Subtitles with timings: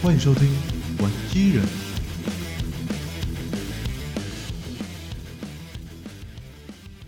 [0.00, 0.46] 欢迎收听
[1.02, 1.64] 《玩机人》。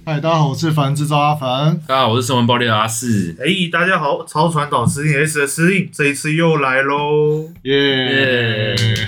[0.04, 1.78] 嗨，大家好，我是凡制造阿凡。
[1.86, 3.36] 大家好，我是声闻爆裂的阿四。
[3.38, 7.48] 哎、欸，大家好，超传导司令 S 的司令，这一次又来喽！
[7.62, 8.74] 耶！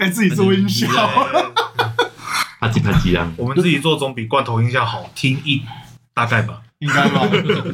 [0.00, 0.88] 哎，自己做音效，
[2.58, 3.30] 啪叽啪叽啊！
[3.36, 5.60] 我们自己做总比罐头音效好听一
[6.14, 7.28] 大概吧，应该吧。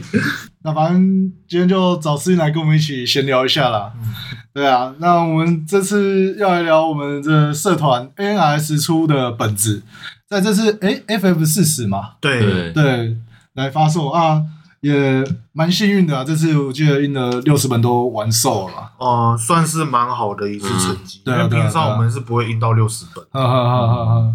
[0.65, 3.93] 那反正今天就找司令来跟我们一起闲聊一下啦。
[3.97, 4.15] 嗯、
[4.55, 9.83] 对啊，那我们这次要来聊我们的社团 ANRS 出的本子。
[10.27, 13.17] 在这次哎，FF 四十嘛，对对，
[13.53, 14.43] 来发售啊，
[14.81, 16.25] 也蛮幸运的啊。
[16.25, 21.21] 这次我记得印了六十本都完售了，哦、呃，算是蛮好的一次成绩。
[21.25, 24.35] 对、嗯，因为平常我们是不会印到六十本，哈哈哈哈哈。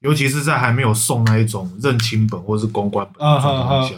[0.00, 3.94] 尤其是在还没有送那一种认亲本或是公关本的状况下，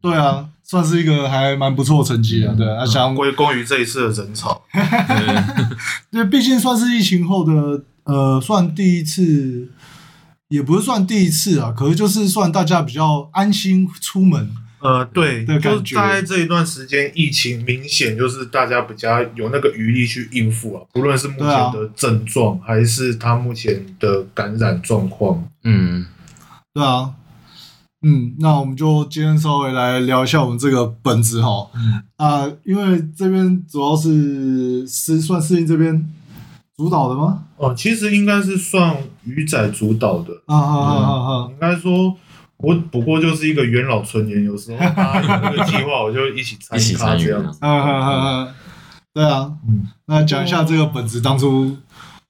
[0.00, 2.54] 对啊，算是一个还蛮不错的成绩啊。
[2.56, 4.62] 对，啊，想归功于这一次的人潮，
[6.10, 9.70] 对，毕竟算是疫情后的呃，算第一次。
[10.48, 14.48] 也不是算第一次啊，可是就是算大家比较安心出门。
[14.80, 25.48] 呃，对，就大概这一段时间，疫情明显就是大家比较有那个余力去应付啊，不论是目前的症状，还是他目前的感染状况。
[25.64, 26.06] 嗯，
[26.74, 27.14] 对啊，
[28.02, 31.70] 嗯，那我们就今天稍微来聊一下我们这个本子哈。
[31.74, 36.12] 嗯啊，因为这边主要是是算适应这边。
[36.76, 37.44] 主导的吗？
[37.56, 41.48] 哦，其实应该是算鱼仔主导的啊啊啊啊！
[41.50, 42.14] 应该说，
[42.58, 47.58] 我不过就是一个元老成员，有时候他 有那个计划，我就一起参与他这样子。
[47.60, 48.54] 啊啊啊啊！
[49.12, 51.76] 对啊，嗯，那讲一下这个本子当初。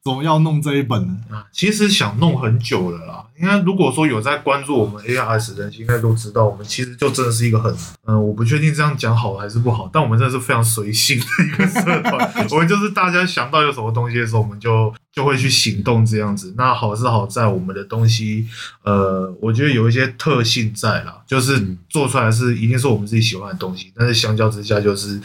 [0.06, 1.16] 总要弄这一本呢？
[1.32, 3.24] 啊，其实想弄很久了啦。
[3.40, 7.72] 应该如果说有在关注我们 ARS 的人，应该都知道，我们其实就真的是一个很……
[8.04, 12.32] 嗯、呃，我不确定这样讲好还是不好，但我们真的是非常随性的一个社团。
[12.52, 16.54] 我们就是大家想到有什么东西的时候，我们就就会去行动这样子。
[16.56, 18.46] 那好是好在我们的东西，
[18.84, 25.20] 呃，我觉得有一些特性在啦，就是做出来是一定是我们自己喜欢的东西，但是相较之下就是。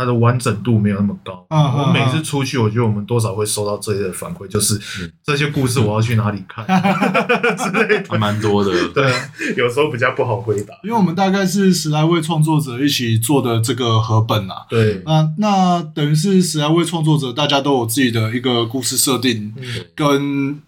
[0.00, 1.46] 它的完整度没有那么高。
[1.50, 4.80] 我、uh, uh, uh, 每次出去，我觉得我们多少会收到这些的反馈，就是
[5.22, 6.64] 这些故事我要去哪里看
[7.58, 8.72] 之类的，还蛮多的。
[8.94, 9.12] 对，
[9.58, 14.64] 有时候比较不好回答，因为我们大概是十来位创作者一起做的这个合本啊。
[14.70, 19.52] 对，啊，那等于是十来位创作者，大家都有自己的一个故事设定，
[19.94, 20.58] 跟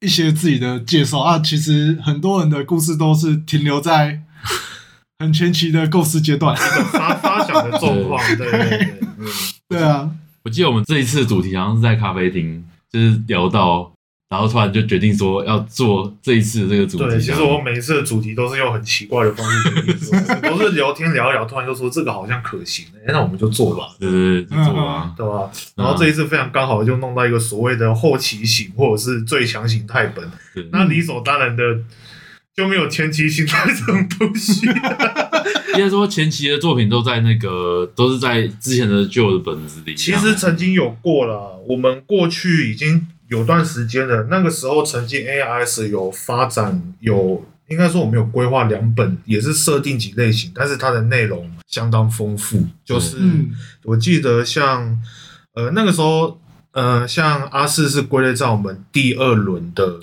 [0.00, 1.38] 一些自己的介绍啊。
[1.38, 4.22] 其实很多人的故事都是停留在。
[5.22, 9.26] 很前期的构思阶段，发发想的状况， 对对对，对，嗯，
[9.68, 10.10] 对啊。
[10.44, 13.92] 我记得我们这一次的主题好像是在咖啡厅，就是聊到，
[14.28, 17.04] 然后突然就决定说要做这一次的这个主题。
[17.04, 25.48] 对，其实我每一次的主题都是用很奇怪的方式决定， 都是聊天聊一聊，突然就说这个好像可行，哎，那我们就做吧，对对对，就做啊，对吧？
[25.76, 30.28] 然后这一次非常刚好就弄到一个所谓的后期型或者是最强型泰本，
[30.72, 31.62] 那理所当然的。
[32.54, 34.66] 就没有前期形态这种东西。
[35.74, 39.94] 应该说前期的作品都在那个，都是在之前的旧的本子里。
[39.94, 44.26] 其实曾经有过了，我们过去已经有段时间了。
[44.30, 52.66] 那个时候曾经 AIS 有发展，有应该说我们有规划两本，也是设定几类型，但是它的内容相当丰富。
[52.84, 53.16] 就是
[53.84, 55.00] 我记得像
[55.54, 56.38] 呃那个时候
[56.72, 59.98] 呃像阿四是归类在我们第二轮的。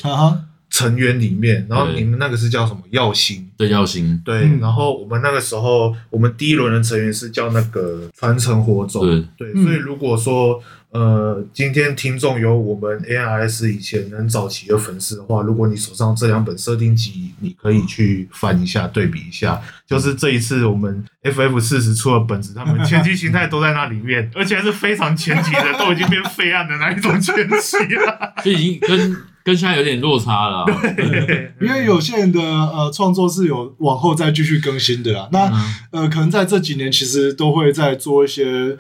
[0.79, 2.79] 成员里面，然后你们那个是叫什么？
[2.91, 4.49] 耀星，对，耀星，对。
[4.61, 9.05] 然后我们那个时候，我们第一轮的成员是叫那个传承火种，
[9.37, 9.51] 对。
[9.51, 19.61] 对，所以如果说，呃，今天听众有我们 ARS 以前很早期的粉丝的话，如果你手上这两本设定集，你可以去翻一下，对比一下。
[19.85, 29.17] 就是这一次我们 FF 四十出的本子，他们前期形态都在那里面，而且还是非常前期的，都已经变废案的那一种前期了， 就已经跟。
[29.49, 30.63] 跟现在有点落差了，
[30.95, 35.27] 对，因为有些人的呃创作是有往后再继续更新的啦。
[35.31, 35.51] 那
[35.89, 38.77] 呃，可能在这几年其实都会在做一些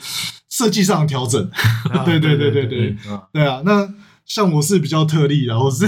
[0.47, 1.49] 设计上的调整。
[2.05, 2.95] 对对对对对，
[3.33, 3.63] 对啊。
[3.65, 3.89] 那
[4.27, 5.87] 像我是比较特例然后是。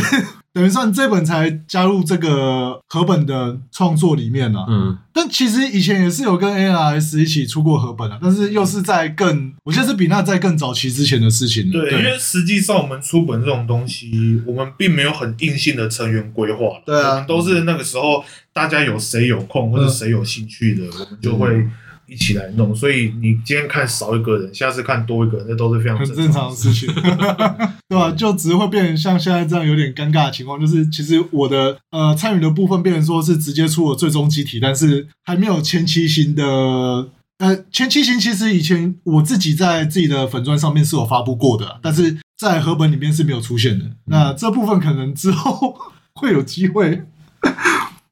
[0.54, 11.72] 等于算这本才加入这个合本的创作里面了，嗯，但其实以前也是有跟 ARS 一起出过合本的，但是又是在更，我觉得是比那在更早期之前的事情。
[11.72, 21.66] 对，对，因为实际上我们出本这种东西，我们并没有很硬性的成员规划，对啊，我们都是那个时候大家有谁有空或者谁有兴趣的，我们就会。
[22.12, 26.94] 一起来弄，所以你今天看少一个人，下次看多一个人，那都是非常正常很正常的事情，
[27.88, 28.12] 对吧、啊？
[28.12, 36.44] 就只是会变成像现在这样有点尴尬的情况，就是其实我的呃参与的部分变成说是直接出了最终机体，但是还没有前期型的
[37.40, 43.86] 呃，前期型其实以前我自己在自己的粉砖上面是有发布过的，但是在合本里面是没有出现的。
[43.86, 45.78] 嗯、那这部分可能之后
[46.16, 47.04] 会有机会。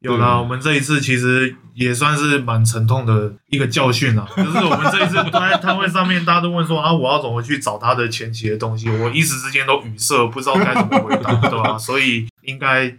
[0.01, 4.25] 有啦，我们这一次其实也算是蛮沉痛的一个教训啦。
[4.37, 8.89] 就是我们这一次在摊位上面，大家都问说啊，我要怎么去找他的前期的东西？
[8.89, 11.75] 我一时之间都语塞，不知道该怎么回答，对吧？
[11.79, 12.95] 所以应该，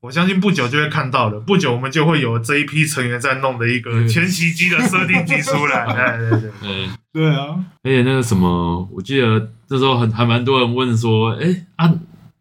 [0.00, 1.40] 我相信不久就会看到了。
[1.40, 5.86] 不久我们就会有这一批成员在弄的一个前期机的设定机出来。
[6.18, 7.64] 对 对对，对对啊！
[7.82, 11.90] 而且那个什么，我记得那时候很还蛮多人问说，哎、欸、啊，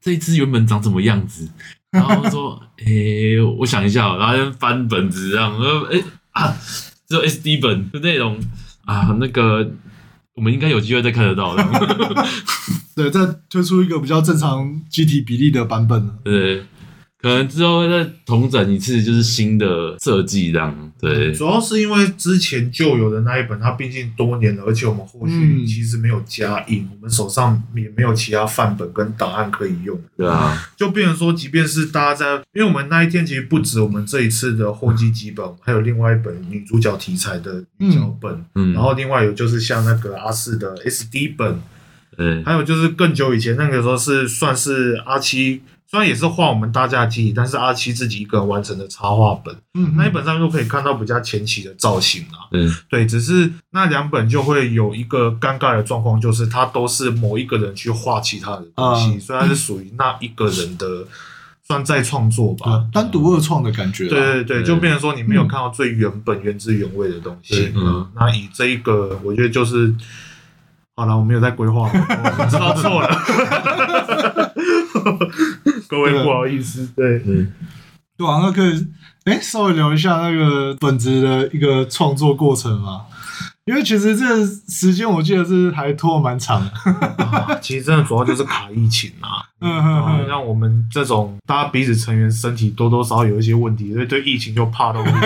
[0.01, 1.49] 这一只原本长什么样子？
[1.93, 6.53] 然后说，诶、欸，我想一下，然后就翻本子这样，说，诶啊，
[7.07, 8.37] 只有 SD 本的内容
[8.85, 9.71] 啊，那个
[10.35, 11.63] 我们应该有机会再看得到的。
[12.95, 16.09] 对，再推出一个比较正常机体比例的版本。
[16.23, 16.63] 对。
[17.23, 20.91] 可能之后会再重整一次，就是新的设计这样。
[20.99, 29.97] 对，主要是因为之前旧有的那一本，它毕竟多年了，而且我们后续其实没有加印，嗯、我们手上也没有其他范本跟档案可以用。
[30.17, 41.61] 对啊，就变成说，即便是大家在，因为我们那一天其实不止我们这一次的后记几本，还有另外一本女主角题材的女角本，嗯，然后另外有就是像那个阿四的 SD 本，
[42.17, 45.61] 对，还有就是更久以前那个时候是算是阿七。
[45.93, 61.05] 虽然也是画我们大家的记忆，但是阿七自己一个人完成的插画本，嗯，那一本上就可以看到比较前期的造型啊，嗯，对，只是那两本就会有一个尴尬的状况，就是它都是某一个人去画其他的东西，虽然、嗯、是属于那一个人的
[61.61, 69.93] 算再创作吧，单独二创的感觉，对对对，就变成说你没有看到最原本原汁原味的东西，嗯，嗯，那以这一个，我觉得就是
[70.95, 74.32] 好了，我没有在规划，我知道错了。
[75.93, 77.53] 各位不好意思，对，嗯，
[78.17, 78.87] 对啊，那可以，
[79.25, 83.01] 哎，稍微聊一下那个本子的一个创作过程嘛。
[83.65, 86.71] 因为其实这个时间我记得是还拖蛮长的，
[87.23, 89.71] 啊，其实真的主要就是卡疫情啊，嗯
[90.19, 95.19] 嗯，像我们这种大家彼此成员身体多多少少有一些问题，所以对疫情就怕到不行，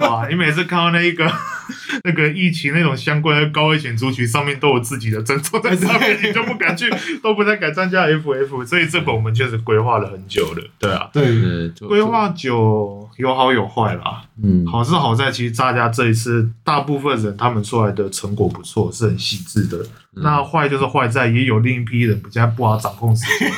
[0.08, 0.26] 哇！
[0.28, 1.30] 你每次看到那一个
[2.02, 6.90] 那个疫情那种相关的高危险族群上面都有自己的症状在上面，你就不敢去，
[7.22, 17.62] 都不太敢参加 FF，所以这个我们确实规划了很久了，对啊，对，规划久有好有坏啦，嗯，好是好在其实大家这一次大部分人他们。
[17.68, 19.76] 出来的成果不错，是很细致的。
[20.16, 23.50] 嗯、那坏就是坏在也有另一批人比较不好掌控时间。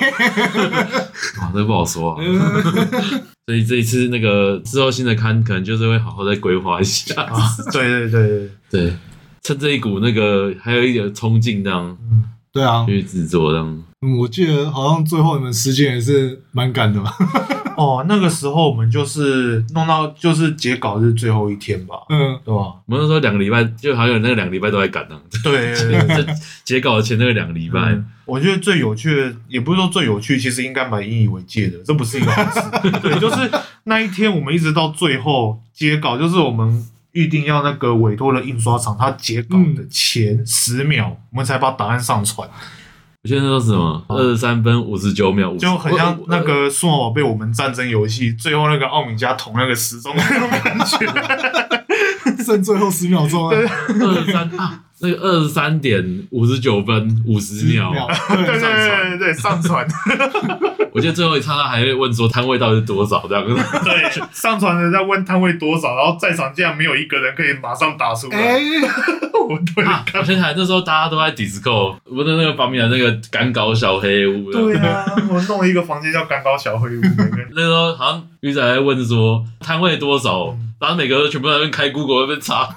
[1.39, 2.21] 啊，这不好说、啊。
[3.51, 7.21] 所以这一次那个之后新的刊，可能就是会好好再规划一下。
[7.21, 7.37] 啊、
[7.73, 8.93] 对对对 对，
[9.43, 11.99] 趁这一股那个还有一点冲劲，这样。
[12.01, 13.83] 嗯，对啊，去制作这样。
[14.03, 17.11] 嗯，我记得好像最后你们时间也是蛮赶的嘛。
[17.77, 22.75] 哦，那个时候我们就是弄到就是截稿日最后一天吧，嗯，对吧？
[22.87, 25.21] 我们说两个礼拜，就好像有那个两个礼拜都在赶呢。
[25.43, 25.75] 对，
[26.63, 32.61] 截稿的前那个两个礼拜，嗯，我觉得最有趣的，也不是说最有趣，其实应该蛮引以为戒的，这不是一个好事。
[33.03, 33.51] 对，就是
[33.85, 42.49] 那一天，我们一直到最后截稿，就是我们预定要那个委托的印刷厂，他截稿的前十秒，嗯，我们才把答案上传。
[43.23, 44.03] 我现在说什么？
[44.09, 50.99] 二十三分五十九秒，就很像那个《数码宝贝》我们战争游戏最后那个奥米加捅那个时钟那种感觉，
[52.43, 53.55] 剩最后十秒钟啊！
[53.55, 57.93] 二十三啊，那个二十三点五十九分五十秒，
[58.29, 59.87] 对对对对对，上传。
[60.93, 63.55] 我记得最后一刹那还会问说摊位到底是多少这样子。
[63.85, 68.37] 对，上传的在问摊位多少，然后在场竟然没有一个人可以马上打出来。
[68.39, 68.61] 欸、
[69.49, 74.51] 我对，而且还那时候大家都在 Discord，不是那个方面的那个赶稿小黑屋。
[74.51, 77.01] 对啊，我弄了一个房间叫赶稿小黑屋。
[77.55, 82.69] 那时候好像鱼仔还问说摊位多少，嗯、然后每个人全部在那边开 Google 那边查，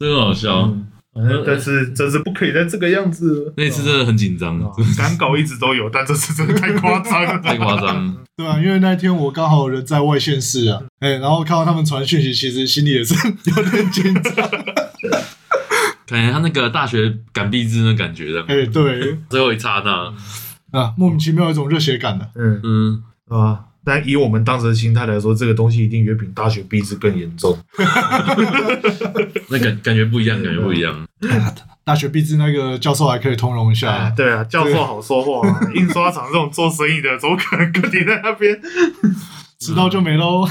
[0.00, 0.62] 真好笑。
[0.62, 0.86] 嗯
[1.44, 3.52] 但是真是不可以再这个样子。
[3.56, 4.58] 那次真的很紧张，
[4.96, 8.16] 赶稿一直都有，但这次真的太夸张了， 太夸张。
[8.36, 13.12] 对啊，因为那天我刚好人在外县市啊，哎，然后看到他们传讯息，其实心里也是
[13.56, 14.34] 有点紧张。
[16.06, 20.14] 感觉他那个大学赶毕制的感觉的，哎，对，最后一刹那
[20.80, 23.64] 啊，莫名其妙有一种热血感的，嗯嗯，啊。
[23.84, 27.56] 但以我们当时的心态来说，这个东西一定远比大学毕制更严重。
[29.48, 31.06] 那感感觉不一样，感觉不一样。
[31.82, 35.48] 大学毕制那个教授还可以通融一下，啊对啊，教授好说话。
[35.48, 35.60] 啊。
[35.74, 38.60] 印刷厂这种做生意的，怎么可能跟你在那边
[39.58, 40.46] 迟到就没喽？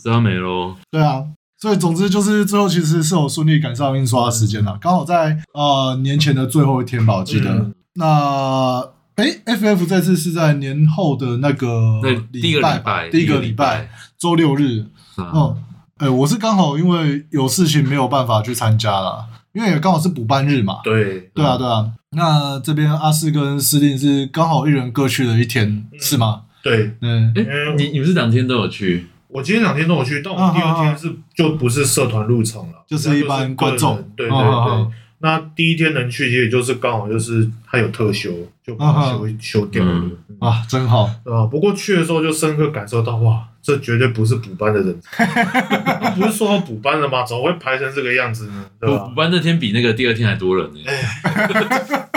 [0.00, 0.76] 迟到没喽？
[0.90, 1.24] 对啊，
[1.58, 7.50] 所以总之就是最后其实是有顺利赶上印刷的时间了，刚好在呃年前的最后一天吧，我记得。
[7.50, 8.99] 嗯、那。
[9.20, 14.86] 哎，FF 这次是在年后的那个礼拜，第一个礼拜，第一个礼拜周六日。
[15.18, 15.54] 嗯，
[15.98, 20.78] 哎、欸，我是刚好因为有事情没有办法去参加了，因为也刚好是补班日嘛。
[20.82, 21.92] 对，对啊，对啊。
[22.12, 26.44] 那这边阿四跟司令是刚好一人各去了一天，嗯、是吗？
[26.62, 27.30] 对，嗯。
[27.36, 29.06] 哎、欸，你你们是两天都有去？
[29.28, 34.02] 我今天两天都有去，但我第二天是就不是社团入场了，啊，就是一般观众。
[34.16, 34.86] 对对对。
[35.20, 38.30] 啊啊啊那第一天能去，其实就是刚好就是他有特休，
[38.64, 40.02] 就把它休休掉了。
[40.38, 41.44] 啊，真好，对吧？
[41.46, 44.98] 不过去的时候就深刻感受到，哇，这绝对不是补班的人，
[46.16, 47.22] 不是说要补班的吗？
[47.22, 48.64] 怎么会排成这个样子呢？
[48.80, 49.04] 对吧？
[49.04, 50.80] 补班那天比那个第二天还多人呢。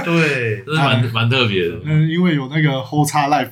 [0.06, 1.76] 对，这是蛮蛮特别的。
[1.84, 3.52] 嗯，因为有那个 Whole X Life，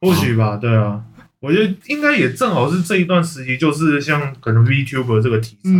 [0.00, 1.02] 或许吧，对啊，
[1.40, 5.70] 我觉得应该也正好是这一段时期，就是像可能 VTuber 这个题材，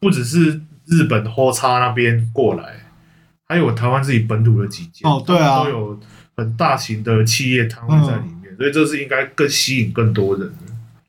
[0.00, 0.60] 不只是。
[0.86, 2.76] 日本 HOTA 那边过来，
[3.46, 6.00] 还有台湾自己本土的几间哦，对啊，都有
[6.36, 10.52] 很大型的企业摊位在里面，嗯、所以这是应该更吸引更多人。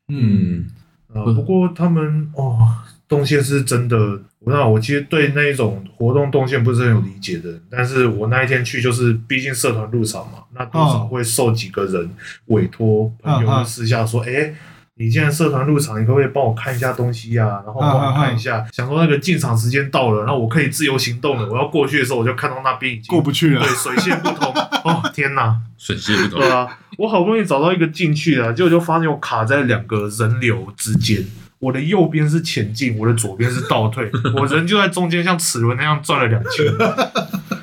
[0.08, 0.66] 嗯，
[1.14, 2.68] 啊，不过他们哦，
[3.08, 3.98] 动线是真的，
[4.40, 12.10] 我那我其实对那一种活动动线不是很有理解的，但是我那一天去就是，毕竟社团入场嘛，那多少会受几个人
[12.48, 14.56] 委托，朋友私下说，哎、欸。
[15.00, 17.62] 你既然社团入场，你可不可以帮我看一下东西呀、啊？
[17.66, 21.48] 然后帮我看一下，啊啊啊想说那个进场时间到了，然后我可以自由行动了。
[21.48, 23.62] 我要过去的时候，我就看到那边已经过不去了。
[23.62, 24.52] 对，水泄不通。
[24.84, 26.40] 哦，天哪，水泄不通。
[26.40, 31.24] 对啊，我好不容易找到一个进去的，结果就发现我卡在两个人流之间。
[31.60, 36.66] 我的右边是前进，我的左边是倒退，我人就在中间，像齿轮那样转了两圈。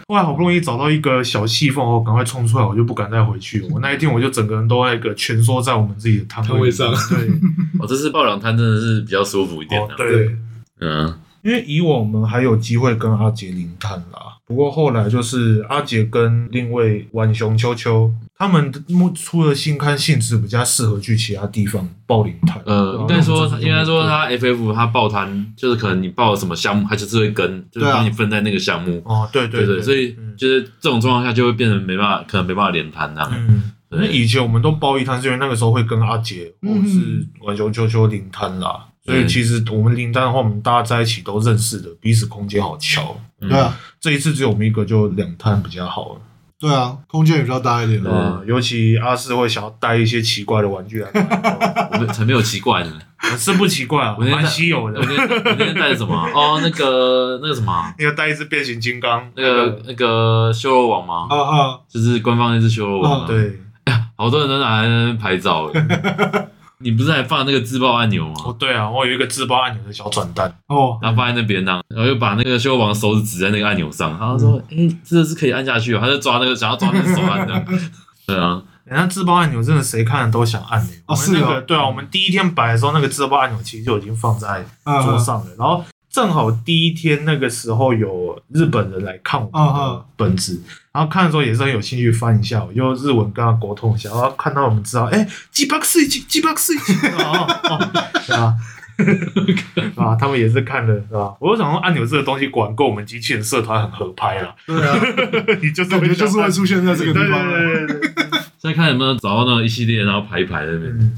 [0.06, 3.62] 后来好不容易找到一个小细缝，我赶快冲出来，我就不敢再回去。
[3.70, 6.92] 我 那一天我就整个人都那个蜷缩在我们自己的摊位，位上。
[7.08, 7.28] 对，
[7.78, 9.94] 哦，这次爆两摊真的是比较舒服一点的、啊。
[9.94, 10.36] 哦、对，
[10.80, 18.12] 嗯，因为以往我们还有机会跟阿杰零摊啦，不过后来就是阿杰跟另一位浣熊秋秋。
[18.36, 18.70] 他们
[19.14, 22.60] 出的新刊性质比较适合去其他地方报领摊。
[22.66, 29.00] 呃，应该说，应该说他 FF 他报摊，就是可能你报了什么项目，他就是会跟，就是帮你分在那个项目。
[29.04, 33.32] 哦，对对对，所以就是这种状况下就会变成没办法，可能没办法连摊这样。
[33.32, 38.84] 嗯，那以前我们都报一摊，是因为那个时候会跟阿杰或者是浣熊秋秋领摊啦。
[39.04, 43.16] 所以其实我们领摊的话，我们大家在一起都认识的，彼此空间好乔。
[43.48, 46.20] 对啊，这一次只有我们一个，就两摊比较好了。
[46.58, 48.40] 对啊，空间也比较大一点啊。
[48.46, 51.10] 尤其阿四会想要带一些奇怪的玩具来，
[51.92, 52.92] 我们才没有奇怪呢，
[53.36, 54.98] 是不奇怪啊，蛮稀有的。
[54.98, 56.14] 我今天我今天带的什么？
[56.34, 57.92] 哦，那个那个什么？
[57.98, 61.26] 你要带一只变形金刚，那个那个修罗王吗？
[61.28, 63.26] 啊啊，就是官方那只修罗王。
[63.26, 63.60] 对，
[64.16, 65.70] 好多人都拿来那边拍照。
[66.84, 68.34] 你不是还放那个自爆按钮吗？
[68.44, 77.64] 哦，对啊，我有一个自爆按钮的小转蛋哦，然后放在那边呢，然后又把那个修罗王手指指在那个按钮上，然后说：“哎、嗯，这个是可以按下去。”他就抓那个，想要抓那个手按的。
[78.26, 80.92] 对啊， 人家自爆按钮真的谁看了都想按的。
[81.06, 85.82] 哦，是啊，对啊，我们第一天摆的时候，那个自爆按钮其实就已经放在桌上了，然后。
[86.14, 96.76] 正好第一天那个时候有日本人来看我们的本子，然后看的时候也是很有兴趣翻一下，我就日文跟他沟通一下，然后看到我们知道，哎，几百岁几几百岁，
[98.32, 98.54] 啊，
[99.98, 101.34] 啊，他们也是看了，是吧？
[101.40, 104.96] 我就想说按钮这个东西果然跟我们机器人社团很合拍了，对啊，
[105.60, 108.10] 你就是感觉就是会出现在这个地方，对对对
[108.58, 108.72] 再。
[108.72, 111.12] 看有没有找到那一系列，然后排一排在那边。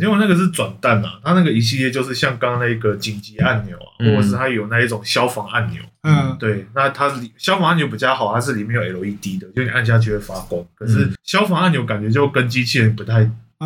[0.00, 5.82] 因为那个是转蛋啊，它那个一系列就是像刚刚那个紧急按钮啊，或者是它有那一种消防按钮。
[6.02, 10.64] 嗯，对，那它消防按钮比较好，它是里面有 LED 的，就你按下去会发光。
[10.74, 13.20] 可是消防按钮感觉就跟机器人不太，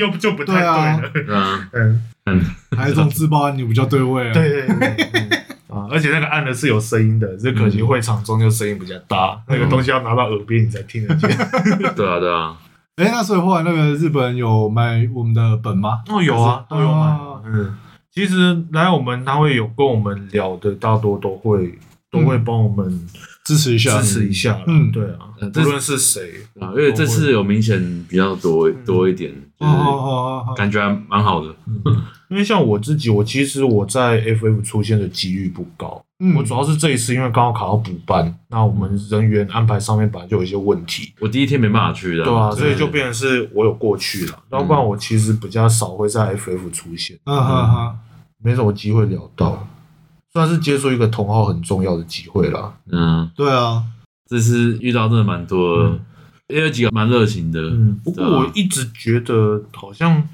[0.00, 0.62] 又就不太
[1.12, 1.68] 对了。
[1.72, 2.44] 嗯嗯，
[2.76, 4.32] 还有这种自爆按钮比较对位啊。
[4.34, 4.88] 对对对，
[5.68, 11.30] 啊，而且那个按的是有声音的，只可惜会场中就声音比较大，那个东西要拿到耳边你才听得见。
[11.94, 12.56] 对啊，对啊。
[13.02, 16.02] 哎，那所以后来那个日本人有买我们的本吗？
[16.08, 17.18] 哦，有啊，都有买。
[17.44, 17.74] 嗯，
[18.12, 21.78] 其实来我们他会有跟我们聊的，大多都会
[22.10, 23.08] 都会帮我们
[23.44, 24.60] 支持一下，支持一下。
[24.66, 26.30] 嗯，对啊，无论是谁
[26.60, 31.54] 啊，因为这次有明显比较多多一点，哦哦哦，感觉还蛮好的。
[32.32, 36.02] 因为像我自己，我其实我在 FF 出现的几率不高。
[36.18, 41.12] 嗯，我主要是这一次，因为刚好考到补班，那我们人员安排上面本来就有一些问题。
[41.20, 47.18] 我第一天没办法去的，对啊，所以就变成是我有过去了，要不然我其实比较少会在 FF 出现。
[47.26, 47.96] 嗯哈哈，
[48.42, 49.68] 没什么机会聊到，
[50.32, 52.72] 算是接触一个同好很重要的机会啦。
[52.90, 53.84] 嗯，对啊，
[54.26, 55.98] 这次遇到真的蛮多的，
[56.48, 57.60] 也有几个蛮热情的。
[57.60, 60.26] 嗯，不过我一直觉得好像。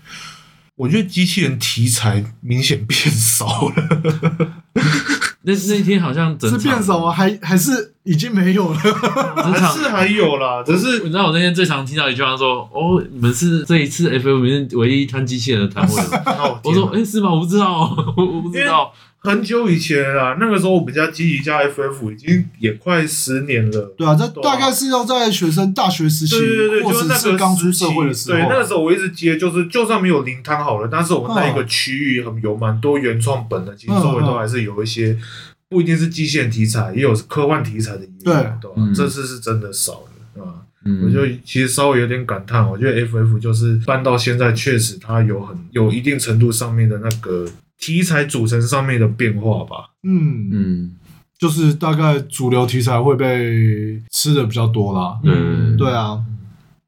[0.79, 4.55] 我觉得机器人题材明显变少了。
[5.43, 7.11] 那那天好像整是变少吗？
[7.13, 8.79] 还还是已经没有了？
[8.79, 16.03] 还是还有啦，只是你知道我那天最常听到一句话说：“哦，你们是这一次里面唯一摊机器人的摊位。
[16.63, 17.33] ”我说：“哎、欸，是吗？
[17.33, 17.81] 我不知道，
[18.17, 23.95] 我我不知道。”很久以前啊，那个时候我们家积极加 FF 已经也快十年了。
[23.99, 28.39] 对啊，这大概是要在学生大学时期，对对对，或者是刚出社会的时候。
[28.39, 35.19] 对，那个时候我一直接，就是就算没有零摊好了，但是我们那一个区域很有蛮多原创本的，其实周围都还是有一些，
[35.69, 38.07] 不一定是机械题材，也有科幻题材的。
[38.25, 38.93] 对，对吧？
[38.95, 40.05] 这次是真的少
[40.37, 40.63] 了，啊。
[41.05, 47.45] 我就其实稍微有点感叹，我觉得 FF 就是搬到现在，确实它有很有一定程度上面的那个。
[47.79, 50.49] 题材组成上面的变化吧，嗯。
[50.53, 50.91] 嗯，
[51.39, 55.33] 就是大概主流题材会被吃的比较多啦，对
[55.77, 56.21] 对啊，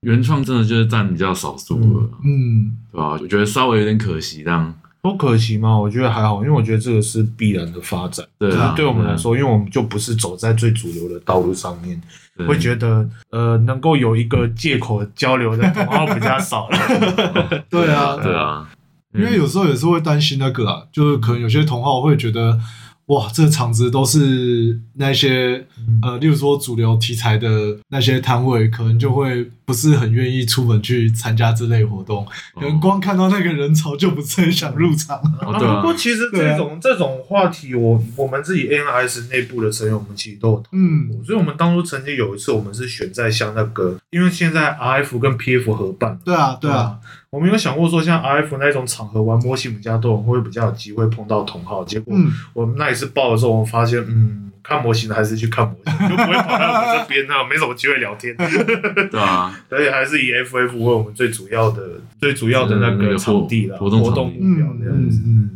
[0.01, 3.11] 原创真的就是占比较少数了，嗯，对吧？
[3.13, 5.79] 我觉得稍微有点可惜，这样不可惜吗？
[5.79, 12.03] 我觉得还好，因为我觉得这个是必然的发展，对啊，对我们来说，因为我们就不是走在最主流的道路上面，
[12.49, 18.69] 会觉得呃，能够有一个借口交流的同好比较少了， 对啊，对啊。
[19.15, 22.59] 因为有时候也是会担心那个啊，就是可能有些同好会觉得，
[23.07, 25.67] 哇，这个场子都是那些
[26.01, 35.17] 呃，例如说主流题材的那些摊位，可能就会不是很愿意出门去参加这类活动，可能光看到那个人潮就不是很想入场。
[35.41, 41.25] 啊，不过其实这种这种话题，我我们自己 NS 内部的成员，我们其实都有讨论过。
[41.25, 46.99] 所以，我们当初曾经有一次，我们是选在像那个，因为现在 RF 跟 PF 合办，对啊，对啊。
[47.31, 51.85] 我们有想过说，像 RF 那种场合玩模型比较多，会比较有机会碰到同好？
[51.85, 52.13] 结果
[52.53, 58.37] 我们那一次报的时候，我们发现，嗯，看模型的还是去看模型， 就不会跑到我们这边，那没什么机会聊天。
[58.37, 61.83] 对啊， 而且还是以 FF 为我们最主要的、
[62.21, 65.23] 最主要的那个场地了，活动活动目标这样子。
[65.25, 65.51] 嗯，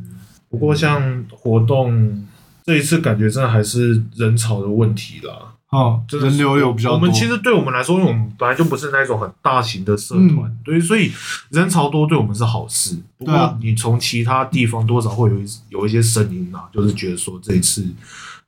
[0.50, 2.26] 不过像活动
[2.64, 5.50] 这一次，感觉真的还是人潮的问题啦。
[5.70, 6.96] 哦，人流有比较多。
[6.96, 11.10] 我们其实对我们来说，因为我们本来就不是那种很大型的社团，嗯、对，所以
[11.50, 12.96] 人潮多对我们是好事。
[13.18, 17.84] 不过你从其他地方多少会有一有一些声音呐，就是觉得说这一次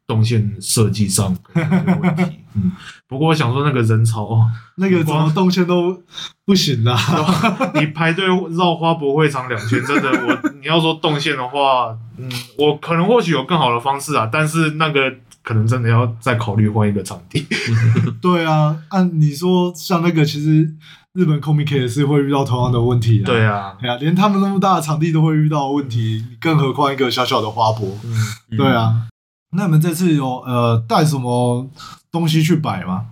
[0.06, 2.24] 动线设计上有问题。
[2.54, 2.72] 嗯，
[3.06, 6.02] 不过我想说那个人潮哦，那个怎么动线都
[6.44, 6.98] 不行啦。
[7.74, 15.14] 你排队绕花博会场两圈，真的，我 你要说动线的话，嗯，我可能或许有更好的方式啊，但是那个。
[15.46, 17.46] 可能真的要再考虑换一个场地。
[18.20, 20.68] 对啊，按你说，像那个，其实
[21.12, 23.20] 日本 Comic 也是会遇到同样的问题。
[23.20, 27.96] 对啊，对啊，连他们那么大的场地都会遇到问题，更何况一个小小的花博。
[28.02, 29.06] 嗯，对啊。
[29.52, 31.70] 那你们这次有呃带什么
[32.10, 33.06] 东西去摆吗？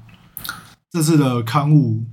[0.91, 2.05] 这次的刊物，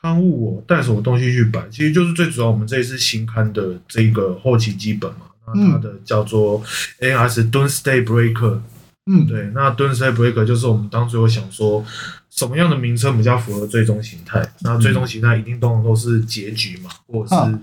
[0.00, 1.62] 刊物我，带什么东西去摆？
[1.70, 6.62] 其实就是最主要，我们这一次新刊的这个后期基本嘛，那它的叫做
[7.00, 8.60] NS Don't Stay Breaker。
[9.06, 11.84] 嗯，对，那 Don't Stay Breaker 就是我们当初有想说，
[12.30, 14.40] 什么样的名称比较符合最终形态？
[14.60, 17.58] 那最终形态一定都能都是结局嘛，或者是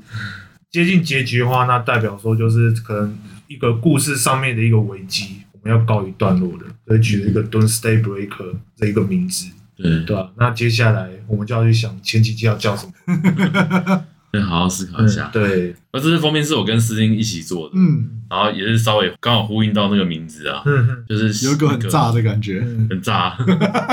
[0.70, 9.46] 接近结局的话，那代表说就是可能一个故事上面的一个危机，我们要告一段落的，所以取了一个 Don't Stay Breaker 这一个名字，
[9.78, 10.32] 对对吧？
[10.38, 12.94] 那接下来我们就要去想前几季要叫什么。
[14.32, 15.26] 先好好思考一下。
[15.26, 23.36] 嗯、对，那这次封面是我跟思丁一起做的，嗯，然后也是稍微刚好呼应到那个名字啊，嗯，就是有一个很炸的感觉，很炸，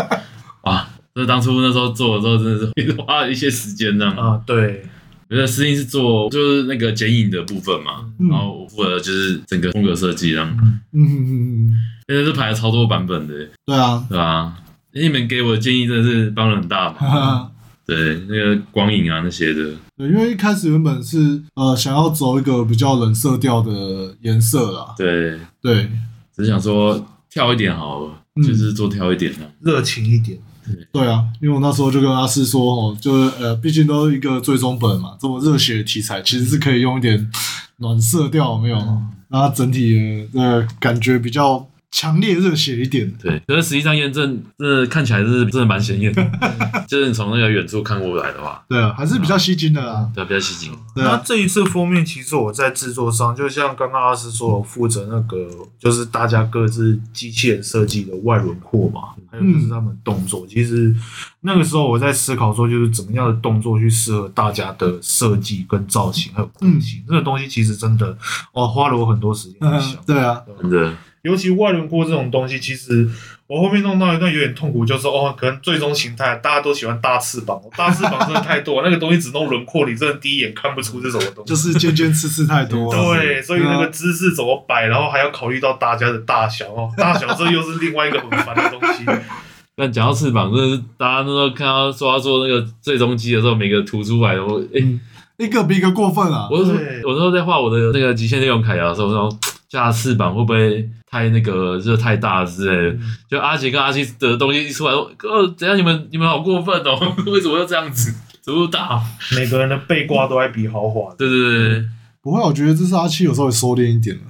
[0.64, 0.88] 哇！
[1.14, 4.10] 这当初那时候做的时候，真的是花了一些时间呢。
[4.10, 4.84] 啊，对，
[5.28, 11.72] 觉得思丁是做就是那个剪影的部分嘛，嗯、然后我负责就是整个风格设计这样，嗯嗯嗯嗯，
[12.08, 13.34] 现在是排了超多版本的，
[13.64, 14.58] 对啊，对啊？
[14.92, 17.50] 你们给我的建议真的是帮了很大嘛。
[17.84, 25.38] 对，那个光影啊那些的，对，因为一开始原本是呃想要走一个比较冷色调的颜色啦，对。
[25.62, 25.88] 对，
[26.34, 37.30] 只是想说跳一点好了，嗯、就是做跳一点的，热情一点，对对啊，因为我那时候就跟阿四说哦，就是呃，毕竟都是一个最终本嘛，这么热血的题材，其实是可以用一点
[37.78, 41.66] 暖色调，没有，嗯、然后整体的呃感觉比较。
[41.96, 46.22] 强烈热血一点，对，可是实际上验证，这看起来是真的蛮显眼的，
[46.86, 50.78] 就是你从那个远处看过来的话，对啊，还是比较吸睛的啦，对，比较吸睛。
[50.94, 60.46] 那这一次封面，其实我在制作上，就像刚刚阿斯说，我负责那个，就是大家各自机器人设计的外轮廓嘛，还有就是他们动作。
[60.46, 60.94] 其实
[61.40, 67.02] 那个时候我在思考说，就是怎么样的动作去适合大家的设计跟造型还有个性。
[67.08, 68.14] 这个东西其实真的，
[68.52, 69.96] 哦，花了我很多时间去想。
[70.06, 70.92] 对啊，真的。
[71.26, 73.08] 尤其外轮廓这种东西，其实
[73.48, 83.14] 我后面弄到一段有点痛苦，就是哦，可能最终形态大家都喜欢大翅膀，大翅膀真的太多， 那个东西只弄轮廓，你真的第一眼看不出是什么东西，就是尖尖刺刺太多了。
[83.14, 89.04] 对，所以那个姿势怎么摆，然后还要考虑到大家的大小哦，大小这又是另外一个很烦的东西。
[89.76, 94.80] 但讲到翅膀，真的是大家那时候看到说他做那个最终机的时候，每个图出来，我哎。
[94.80, 95.00] 欸
[95.38, 96.48] 一个比一个过分啊！
[96.50, 96.70] 我是
[97.04, 102.98] 我那时候在画我的那个极限内容铠甲的时候，我说 加翅膀会不会太那个，就是太大之类的？
[102.98, 105.76] 嗯、就阿杰跟阿七的东西一出来，说哥怎样？
[105.76, 107.16] 你们你们好过分哦！
[107.26, 108.12] 为什么要这样子？
[108.42, 109.00] 怎么大？
[109.34, 111.14] 每个人的背挂都在比豪华。
[111.16, 111.84] 对对对，
[112.20, 114.22] 不会，我觉得这是阿七有时候会收敛一点了。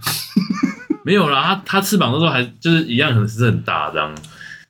[1.05, 4.15] 没有啦，他他翅膀那时候还就是一样，很是很大这样，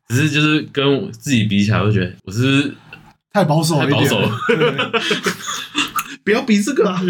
[0.09, 2.75] 只是就是跟我自己比起来，我就觉得我是
[3.33, 4.31] 太保守了，太保守了。
[6.25, 7.01] 不要比这个啊，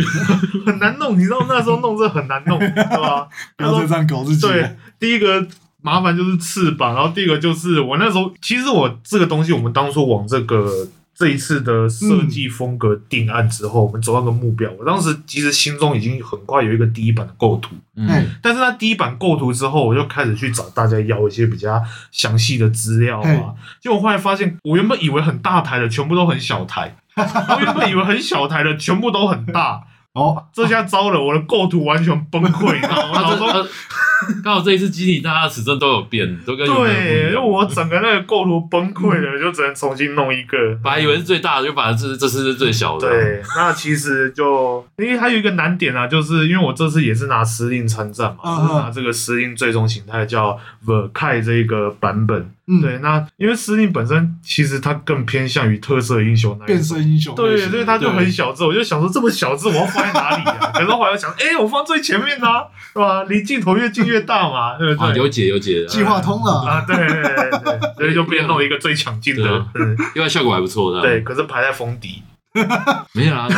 [0.67, 2.69] 很难弄，你知道那时候弄这很难弄，对
[3.01, 3.27] 吧？
[3.57, 4.47] 不要再这样搞自己。
[4.47, 5.47] 对，第一个
[5.83, 14.71] 麻烦就是翅膀，然后第二个就是我那时候，其实我这个东西，我们当初往这个这一次的设计风格定案之后，嗯、我们走到个目标。
[14.79, 21.81] 我当时其实心中已经很快有一个第一版的构图，嗯，但是那第一版构图之后，我就开始去找大家要一些比较
[22.11, 23.55] 详细的资料啊。
[23.81, 26.97] 结果后来发现，我原本以为很大台的，全部都很小台。
[27.17, 29.83] 我原本以为很小台的全部都很大，
[30.13, 33.23] 哦，这下糟了，我的构图完全崩溃，你知道吗？
[34.43, 40.57] 刚好这一次机体大家的尺寸都有变，都跟对，因为我整个那个构图崩溃了， 就只能重新弄一个。
[40.83, 43.09] 本来以为是最大的，就反正这是这次是最小的。
[43.09, 52.51] 对，那其实就因为还有一个难点啊，就是因为我这次也是拿司令参战嘛，就是拿这个司令最终形态叫 Verkai 这一个版本。
[52.69, 58.65] 嗯，对，那因为司令本身其实它更偏向于特色英雄那变身英雄，对，所以它就很小只。
[58.65, 60.71] 我就想说这么小只，我要放在哪里啊？
[60.75, 63.23] 可是后来又想，哎，我放最前面啊，是吧？
[63.25, 64.06] 离镜头越近。
[64.07, 65.17] 越大嘛，对不对？
[65.17, 66.85] 有解有解，计划通了啊！
[66.87, 69.67] 对对对，所以就变弄一个最强劲的，
[70.15, 71.01] 因为效果还不错的。
[71.03, 72.23] 对，可是排在封底，
[73.13, 73.49] 没有啊？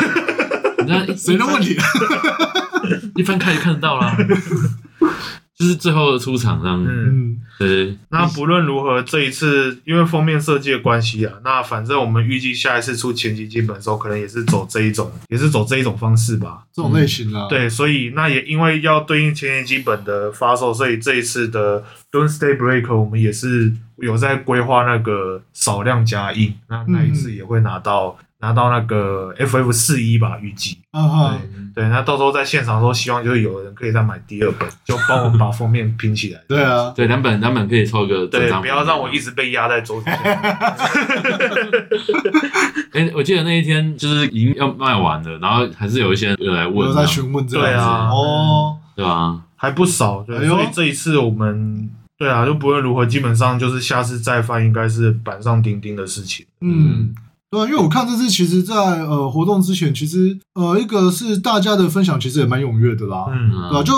[0.86, 1.76] 那 谁的问题？
[3.16, 4.16] 一翻开就看得到了，
[5.58, 6.84] 就是最后的出场这样。
[6.86, 7.36] 嗯。
[7.58, 17.48] 对，那不论如何，这一次因为封面设计的关系啊，那反正我们预计下一次出前期基本的时候，可能也是走这一种，也是走这一种方式吧，这种类型啊。
[17.48, 28.16] 对，所以那也因为要对应前期基本的发售，所以这一次的 Doomsday Breaker 我们也是有在规划那个少量加印，那那一次也会拿到。
[28.40, 30.78] 拿到那个 FF 四一吧，预计。
[30.92, 36.40] 对对，那到时候在现场的时候，希望就是有人可以再买第二本，就帮我们把封面拼起来。
[36.48, 38.26] 对啊，对，两本两本可以凑个。
[38.26, 40.18] 对，不要让我一直被压在桌子上。
[42.92, 47.72] 哎，我记得那一天就是已经要卖完了，然后还是有一些人来问，有在询问这样子。
[47.72, 49.40] 对啊，哦，对吧？
[49.54, 56.46] 还不少，对，所以这一次我们对啊，就不论如何，基本上就是下次再发应该是板上钉钉的事情。
[56.60, 57.14] 嗯。
[57.50, 63.26] 对，因为我看这次其实在，在呃活动之前，其实呃一个是大家的分享，其实也蛮踊跃的啦。
[63.30, 63.82] 嗯，对吧？
[63.82, 63.94] 就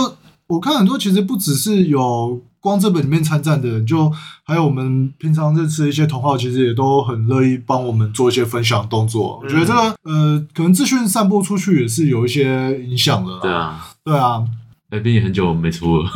[0.47, 4.13] 我看很多，其实不只是有光这本里面参战的人，就
[4.45, 9.41] 还有我们平常认识的一些同好，其实也都很乐意帮我们做一些分享动作。
[9.43, 13.41] 嗯、我觉得这个呃，可能资讯散播出去也是有一些影响的啦。
[13.43, 14.45] 对啊，对啊。
[14.91, 16.11] 哎，毕竟很久没出了。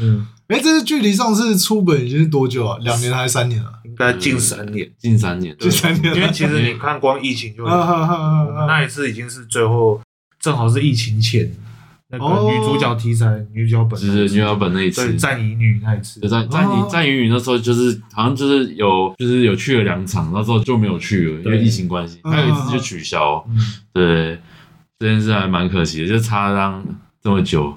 [0.00, 0.26] 嗯。
[0.48, 2.76] 哎，这是距离上次出本已经是多久啊？
[2.82, 3.72] 两年还是三年了？
[3.92, 6.14] 应该近三年，近三年，近三年。
[6.14, 7.64] 因为其实你看，光疫情就
[8.66, 10.00] 那一次已经是最后，
[10.40, 11.52] 正好是疫情前
[12.08, 16.20] 那个女主角题材、女主角本，是女主角本那一次，对，战乙女那一次。
[16.20, 22.20] 战战乙战乙女那时候就是好像就是有就是有去了两场，那时候就没有去了，因为疫情关系。
[22.24, 23.46] 还有一次就取消，
[23.92, 24.38] 对，
[24.98, 26.82] 这件事还蛮可惜的，就差了
[27.22, 27.76] 这么久。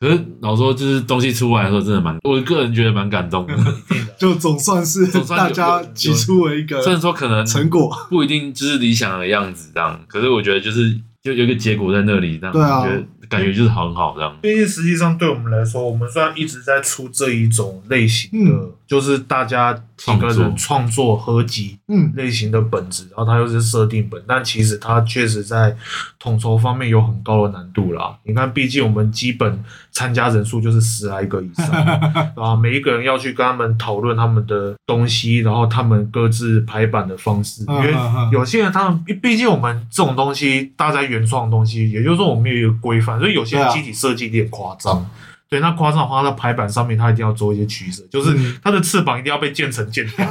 [0.00, 3.54] 可是老说，就是东西出来的时候，真的蛮，我个人觉得蛮感动的。
[4.18, 14.34] 就总算是大家挤出了一个，虽然说可能成果不一定就是理想的样子这样，可是我觉得就是就有一个结果在那里，这样，对啊，我觉得感觉就是很好这样。
[14.40, 18.50] 毕竟实际上对我们来说，我们虽然一直在出这一种类型的。
[18.50, 25.76] 嗯就是大家几个人创作合集，嗯，类型的本子，嗯、然后它又是设定本，但其实它确实在
[26.18, 28.18] 统筹方面有很高的难度啦。
[28.24, 31.70] 你看，毕竟我们基本参加人数就是十来个以上，
[32.34, 37.94] 然后每一个人要去跟他们讨论他们的东西，然后他们各自排版的方式，因为
[38.32, 45.08] 有些人他们毕竟我们这种东西，大家原创的东西，也就是说我们有一个规范，所以有些人机体设计有点夸张。
[45.50, 50.24] 对，那夸张的话，在排版上面，它一定要做一些取舍，就是它的翅膀一定要被建成建掉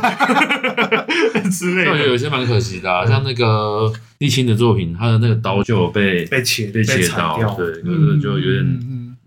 [1.51, 1.91] 之类的。
[1.91, 8.63] 我觉得有些蛮可惜的，像那个沥青的作品，它的那个刀就有被被切被切到，对，就是就有点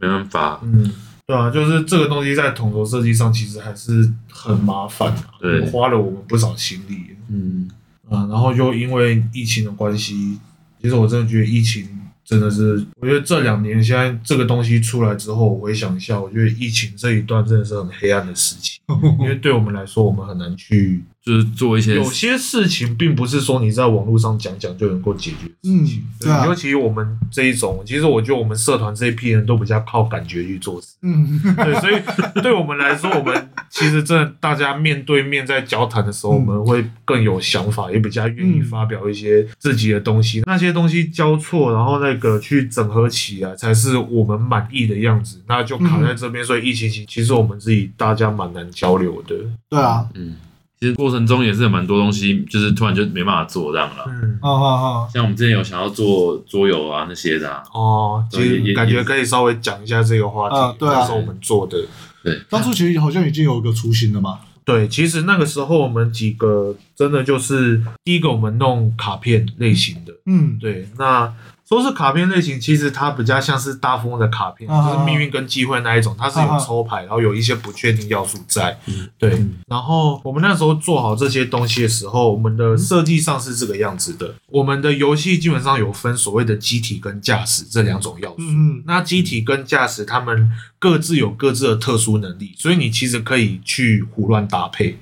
[0.00, 0.61] 没办法。
[0.62, 0.90] 嗯，
[1.26, 7.16] 对啊，就是这个东西在统筹设计上其实还是很麻烦的，对，花了我们不少心力。
[7.28, 7.70] 嗯
[8.09, 10.38] 啊，然后又因为疫情的关系，
[10.81, 11.87] 其实我真的觉得疫情
[12.24, 18.78] 真的是，我觉得这两年现在这个东西出来之后，我回想一下，我觉得疫情这一段真的是很黑暗的时期，
[19.20, 21.02] 因为对我们来说，我们很难去。
[21.24, 26.02] 就是做一些有些事情，并不是说你在网络上讲讲就能够解决事情。
[26.02, 26.44] 嗯，对啊。
[26.46, 30.88] 尤其我们这一种，其实我觉得我们社团这一批人都比较靠感觉去做事。
[31.02, 40.42] 嗯，对，所以对我们来说，我们其实真的大家面对面在交谈的时候，我们会更有想法，也比较愿意发表一些自己的东西。
[40.44, 45.40] 那些东西交错，然后那个去整合起来，才是我们满意的样子。
[45.46, 49.37] 那就卡在这边，所以疫情期其实我们自己大家蛮难交流的。
[49.70, 50.35] 对啊，嗯。
[50.83, 54.05] 其实过程中也是有蛮多东西，就是突然就没办法做这样了。
[54.09, 57.49] 嗯，好好好，像我们之前有想要做桌游啊那些的。
[57.49, 57.62] 啊。
[57.73, 60.57] 哦，其实感觉可以稍微讲一下这个话题。
[60.57, 61.79] 啊，对啊，那时候我们做的。
[62.25, 64.40] 对，当初其实好像已经有一个雏形了嘛。
[64.64, 70.12] 对，其实那个时候我们几个真的就是第一个，我们弄卡片类型的。
[70.27, 71.33] 嗯，对，那。
[71.72, 78.78] 都是卡片类型，其实它比较像是大富翁的卡片，啊、就是命运跟机会那一种，它是有抽牌，啊、然后有一些不确定要素在。
[78.85, 84.26] 嗯、对，嗯、然后我们那时候做好这些东西的时候，我们的设计上是这个样子的。
[84.26, 88.37] 嗯、我们的游戏基本上有分所谓的机体跟驾驶这两种要素。
[88.40, 94.98] 嗯，那机体跟驾驶，他们各自有各自的特殊能力，所以你其实可以去胡乱搭配。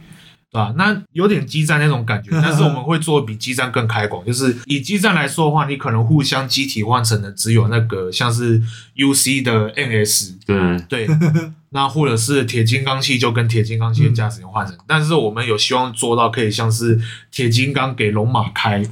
[0.53, 0.75] 对吧？
[0.77, 4.25] 那有点机战那种感觉， 但是我们会做比机战更开广。
[4.27, 8.61] 就是以机战来说的话，你可能互相机体换成的只有那个像是
[8.97, 11.09] UC 的 NS，对对，
[11.71, 14.75] 那或者是铁金刚系就跟铁金刚系的驾驶员换成。
[14.75, 18.85] 嗯、但是我们有希望做到可以像是铁金刚给龙马开。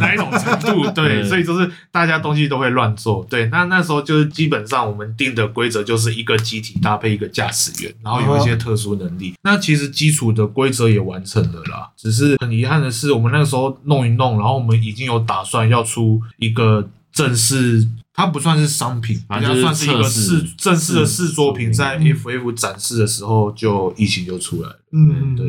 [0.00, 0.88] 哪一种程度？
[0.92, 3.26] 对，所以就是大家东西都会乱做。
[3.28, 9.34] 对，那那时候就是基本上我们定的规则就是一个机体搭配一个驾驶员，然后有一些特殊能力。
[9.42, 24.80] 那其实基础的规则也完成了啦，只是很遗憾的是，我们那个时候弄一弄，然后我们已经有打算要出一个正式，它不算是商品，好像算是一个试正式的试作品，在 FF 展示的时候就疫情就出来了。
[24.92, 25.46] 嗯，对。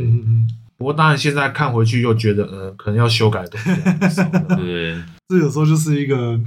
[0.80, 3.60] 不过当然，现在看回去又觉得，呃，可能要修改的东
[4.10, 4.24] 西。
[4.56, 6.40] 对，这有时候就是一个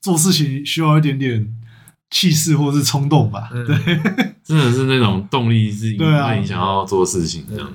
[0.00, 1.46] 做事情需要一点点
[2.08, 3.50] 气势或是冲动吧。
[3.52, 3.76] 对，
[4.44, 7.68] 真的是那种动力是引发你想要做事情这样。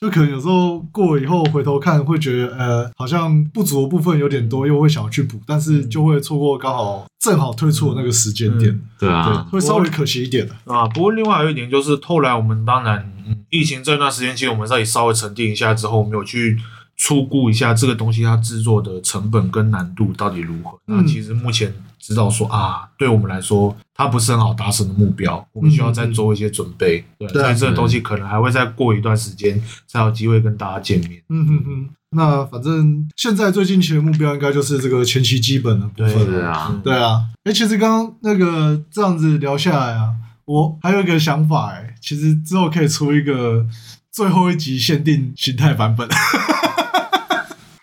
[0.00, 8.78] 就可能有时候过了以后回头看，会觉得呃，好像不足的部分有点多，又会想要去补，但是就会错过刚好正好推出的那个时间点。
[8.98, 10.86] 对啊，会稍微可惜一点啊。
[10.88, 13.10] 不过另外还有一点就是，后来我们当然。
[13.26, 16.58] 嗯，疫情这段时间，其实我们这里稍微沉淀一下之后，我们有去
[16.96, 20.78] 初估一下这个东西它制作的成本跟难度到底如何。
[20.86, 27.04] 嗯、那其实目前知道说啊，对我们来说，它不是很好达成的目标，我们需要再做一些准备。
[27.18, 31.22] 嗯、对，所以这个东西可能还会再过一段时间才有机会跟大家见面。
[31.28, 36.26] 嗯哼哼，那反正现在最近期的目标应该就是这个前期基本的部分。
[36.26, 37.24] 对啊，对啊。
[37.44, 40.14] 哎、欸，其实刚刚那个这样子聊下来啊。
[40.46, 43.66] 我还有一个想法哎，其实之后可以出一个
[44.12, 46.06] 最后一集限定形态版本。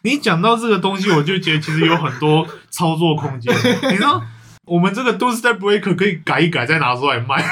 [0.04, 3.54] 你讲到这个东西，我就觉得其实有很多操作空间。
[3.92, 4.22] 你知道，
[4.66, 7.44] 我们这个 Doomsday Breaker 可以改一改，再拿出来卖。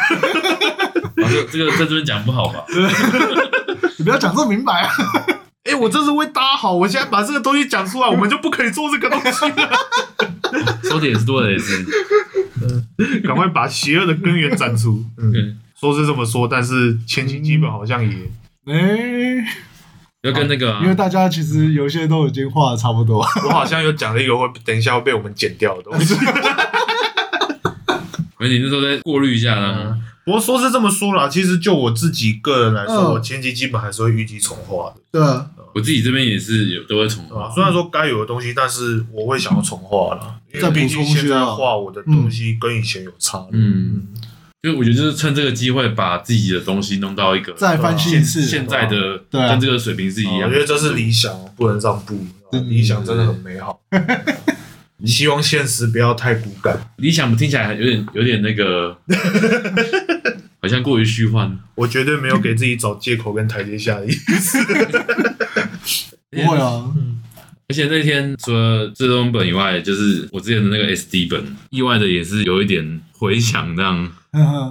[1.16, 2.66] 这这个在这边讲不好吧？
[3.98, 4.90] 你不要讲这么明白啊！
[5.66, 9.70] 哎、欸，我这是会搭好，我现在把这个东西讲出来，我们就不可以做这个东西了。
[10.84, 11.86] 说的也是，对的也是。
[13.24, 15.04] 赶快把邪恶的根源斩除。
[15.18, 18.10] 嗯，说是这么说，但是前期基本好像也，
[18.66, 19.46] 哎、欸，
[20.23, 23.19] 要跟那个、啊，因为大家其实有些都已经画的差不多。
[23.45, 26.13] 我好像有讲了一个会等一下会被我们剪掉的东西。
[28.38, 30.01] 而你那时候再过滤一下啦、嗯？
[30.25, 34.95] 不过说是这么说啦，其实就我自己个人来说，嗯、我前期基本还是会预计重画的。
[35.12, 37.49] 对啊，我自己这边也是有都会重画。
[37.51, 40.36] 虽然说该有的东西，但是我会想要重画啦。
[40.60, 43.45] 再补充一下，画我的东西跟以前有差。
[43.51, 44.08] 嗯，
[44.62, 50.50] 就我觉得就是趁这个机会把自己的东西弄到一个再翻新一次，现在的跟这个水平是一样。
[50.50, 52.26] 我觉得这是理想，不能让步。
[52.67, 53.80] 理想真的很美好。
[55.02, 56.91] 你希望现实不要太骨感。
[56.98, 58.98] 理想听起来有点有点那个，
[60.62, 61.58] 好像过于虚幻。
[61.76, 64.58] 我绝对没有给自己找借口跟台阶下的意思。
[66.32, 66.91] 不会啊，
[67.69, 74.12] 而且那天除了最终本以外，就是我之前的那个 SD 本，意外的也是有一点回响，这样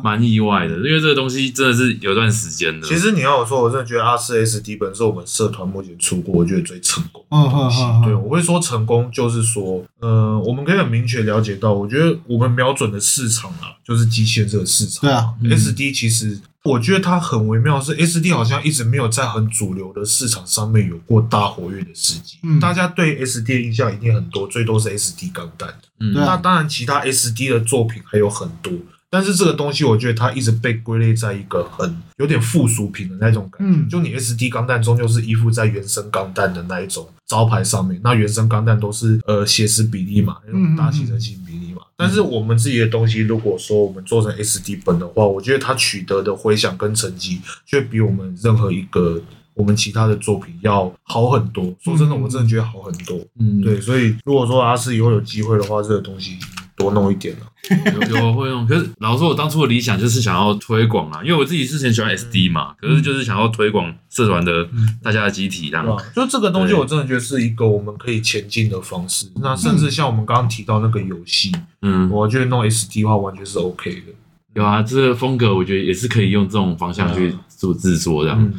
[0.05, 2.87] 蛮意外的，因为这个东西真的是有段时间的。
[2.87, 7.79] 其实你要我说，我真的觉得阿四 SD 本是我们社团目前出过我觉得最成功的东西。
[8.05, 15.01] 对，我会说成功，就是说，呃，我们可以很明确了解到，我觉得我们瞄准的市场啊，就是机械这个市场。
[15.03, 16.41] 对啊，SD 其实。
[16.65, 22.37] 我觉得它很微妙，是 SD 好像一直没有在很主流的市场上面有过大活跃的时机。
[22.43, 25.73] 嗯，大家对 SD 的印象一定很多，最多是 SD 钢弹。
[26.01, 28.73] 嗯，那当然其他 SD 的作品还有很多，
[29.11, 33.79] 但是这个东西我觉得它一直被归类在一个很有点附属品的那种感觉。
[33.79, 41.81] 嗯，就你 SD 钢弹终究是依附在原生钢弹的那一种招牌上面，那原生钢弹都是呃写实比例嘛，那种大气成型比例嘛。
[41.97, 49.21] 但是我们自己的东西，如果说我们做成 SD 本的话，我觉得它取得的回响跟成绩，却比我们任何一个
[49.55, 51.75] 我们其他的作品要好很多。
[51.83, 53.19] 说真的，我真的觉得好很多。
[53.41, 56.39] 嗯，对，所以如果说阿四以后有机会的话，这个东西。
[56.79, 57.47] 多弄一点了，
[57.93, 58.67] 有有会用。
[58.67, 64.67] 可是老实说，我当初的理想就是想要推广啊，因为我自己之前喜欢 SD 嘛，可是就是想要推广社团的
[65.03, 65.85] 大家的集体，这样。
[66.15, 69.27] 就这个东西，我真的觉得是一个我们可以前进的方式。
[69.43, 74.13] 那甚至像我们刚刚提到那个游戏，嗯，我觉得弄 SD 的话完全是 OK 的。
[74.55, 78.53] 有啊，这个风格我觉得也是可以用这种方向去做制作这样。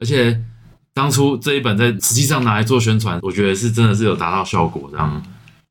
[0.00, 0.38] 而且
[0.92, 5.22] 当初这一本在实际上拿来做宣传，我觉得是真的是有达到效果这样。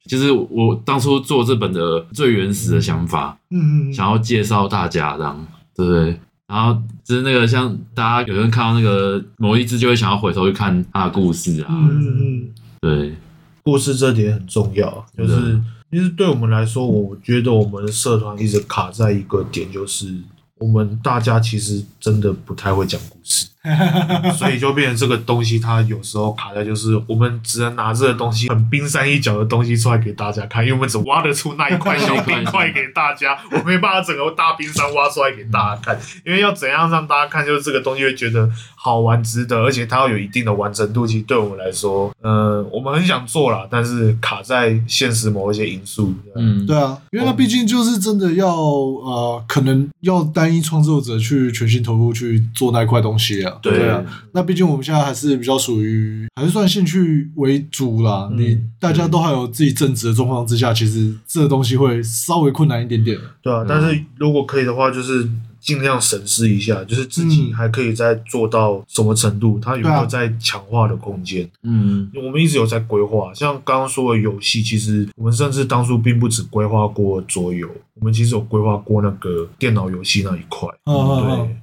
[0.07, 6.19] 就是我当初做这本的最原始的想法，嗯嗯，想要介绍大家这样，对不对？
[6.47, 12.49] 然后就是那个像大家有人看到那个某一只，就会想要回头去看他的故事啊，嗯嗯，
[12.81, 13.15] 对，
[13.63, 20.13] 故事这点很重要，就是其实对我们来说，我觉得我们的社团一直卡在一个点，就是
[20.59, 23.47] 我们大家其实真的不太会讲故事。
[24.37, 41.07] 所以就变成这个东西，它有时候卡在就是我们只能拿这个东西很冰山一角的东西出来给大家看，因为我们只挖得出那一块小冰块给大家，我没办法整个大冰山挖出来给大家看，因为要怎样让大家看，就是这个东西会觉得好玩、值得，而且它要有一定的完成度。
[41.07, 46.13] 其实对我们来说，呃，我们很想做啦，但是卡在现实某一些因素。
[46.35, 53.57] 嗯，对啊，因为它毕竟就是真的要呃，可能要单一创作者去全心投入去做那块东西啊。
[53.61, 58.29] 对啊，那毕竟我们现在还是比较属于还是算兴趣为主啦。
[58.31, 63.17] 嗯、你大家都还有自己正职的状况之下，其实这个东西会稍微困难一点点。
[63.41, 71.49] 对啊，但是如果可以的话，就是尽量审视一下，就是自己还可以再做到什么程度，它有没有在强化的空间。
[71.63, 80.69] 嗯，我们一直有在规划，像刚刚说的游戏，其实我们甚至当初并不只规划过桌游，我们其实有规划过那个电脑游戏那一块。
[80.85, 81.55] 嗯，对。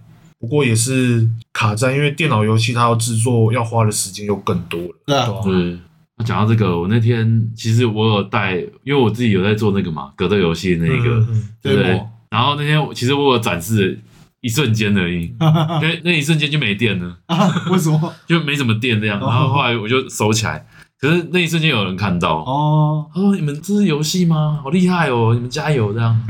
[0.43, 4.89] 不过也是卡在，因为电脑游戏它要制作要花的时间又更多了。
[5.07, 5.79] 对啊，对。
[6.19, 12.03] 那讲到这个，我那天其实我有带，因为我自己有在做那个嘛，格斗游戏那个，嗯嗯、对不对？
[12.29, 13.97] 然后那天其实我有展示
[14.41, 15.33] 一瞬间而已，
[15.81, 17.17] 因为那一瞬间就没电了。
[17.27, 17.49] 啊？
[17.71, 18.13] 为什么？
[18.27, 19.21] 就没什么电这样。
[19.21, 20.67] 然后后来我就收起来，
[21.01, 24.59] 可是那一瞬间有人看到哦，他说：“你们这是游戏吗？
[24.61, 25.35] 好厉害哦！
[25.35, 26.21] 你们加油这样。”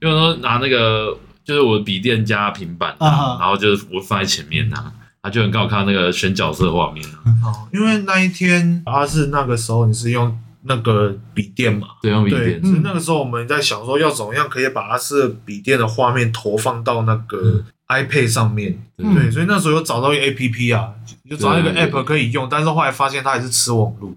[0.00, 1.14] 因为我说拿那个。
[1.50, 7.04] 就是我笔电加平板，啊、然后就是我放在前面呐，他就很刚好看到那个选角色画面。
[7.42, 11.88] 哦，因为那一天他是那个时候你是用那个笔电嘛？
[12.00, 12.62] 对，用笔电。
[12.62, 18.80] 所以那个时候我们在想说要怎么样可以把阿士笔电的画面投放到那个 iPad 上面。
[18.98, 20.90] 嗯、对，所以那时候有找到一个 APP 啊，
[21.28, 24.14] 就找到一个 App 可以用，但是后来发现它还是吃网络，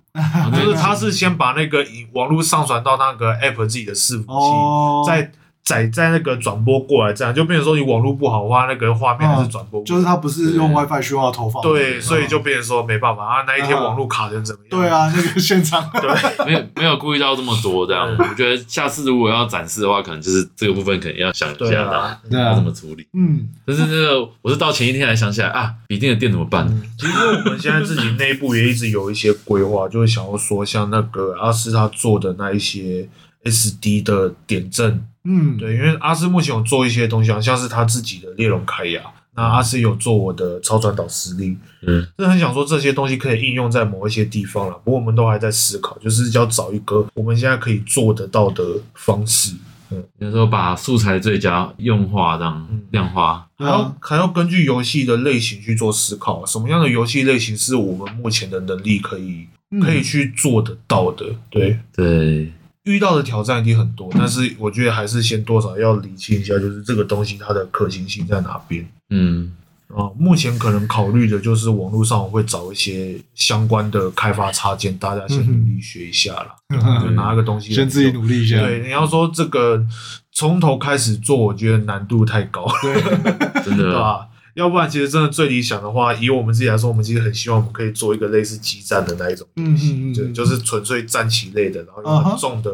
[0.55, 5.31] 就是他是先把那个网络上传到那个 App 自己的伺服器，哦、再。
[5.63, 9.85] 载在那个转播过来，这样就变成说你网络不好的话，那个画面还是转播过来。
[9.85, 11.63] 就是它不是用 WiFi 讯号投放。
[11.63, 14.81] 对，所以就变成说没办法啊，那一天网络卡成怎么样？
[14.81, 18.13] 对啊，那个现场 对，没有没有顾虑到这么多这样。
[18.19, 23.07] 我觉得下次如果要展示的话，可能就是这个部分可能要想一下啦，要怎么处理。
[23.13, 26.67] 嗯，但是这个我是到前一天才想起来啊，笔电的电怎么办？
[26.99, 27.13] 其实
[27.45, 33.07] 我们现在自己内部也一直有一些规划，就是想要说像那个阿斯他做的那一些
[33.45, 35.05] SD 的点阵。
[35.25, 39.01] 嗯，对，因为阿斯目前有做一些东西，像是他自己的猎龙开牙，
[39.35, 41.57] 那阿斯有做我的超传导实力，
[41.87, 44.73] 嗯，是很想说这些东西可以应用在某一些地方了。
[44.83, 48.63] 不过我们都还在思考，就是要找一个我们现在可以做得到的
[48.95, 49.55] 方式。
[49.91, 59.47] 嗯，比如说把素材最佳用化这样量化，还要还要根据游戏的类型去做思考，什么样的游戏类型是我们目前的能力可以
[59.81, 61.27] 可以去做得到的？
[61.49, 62.51] 对对。
[62.83, 68.85] 遇到的挑战一定很多，但是我觉得还是先多少要理清一下，就是这个东西它的可行性在哪边。
[69.09, 69.53] 嗯，
[69.87, 76.55] 啊，目前可能考虑的就是网络上我会找一些相关的开发插件，大家先努力学一下啦，
[77.01, 78.59] 就拿一个东西 先自己努力一下。
[78.59, 79.85] 对，你要说这个
[80.33, 82.93] 从头开始做，我觉得难度太高，对，
[83.63, 84.27] 真的， 对吧？
[84.55, 92.71] 要不然，其实真的最理想的话，以我们自己来说，我们其实很希望我们可以做一个类似激战的那一种东西，嗯嗯嗯，对，就是纯粹战棋类的，然后有很重的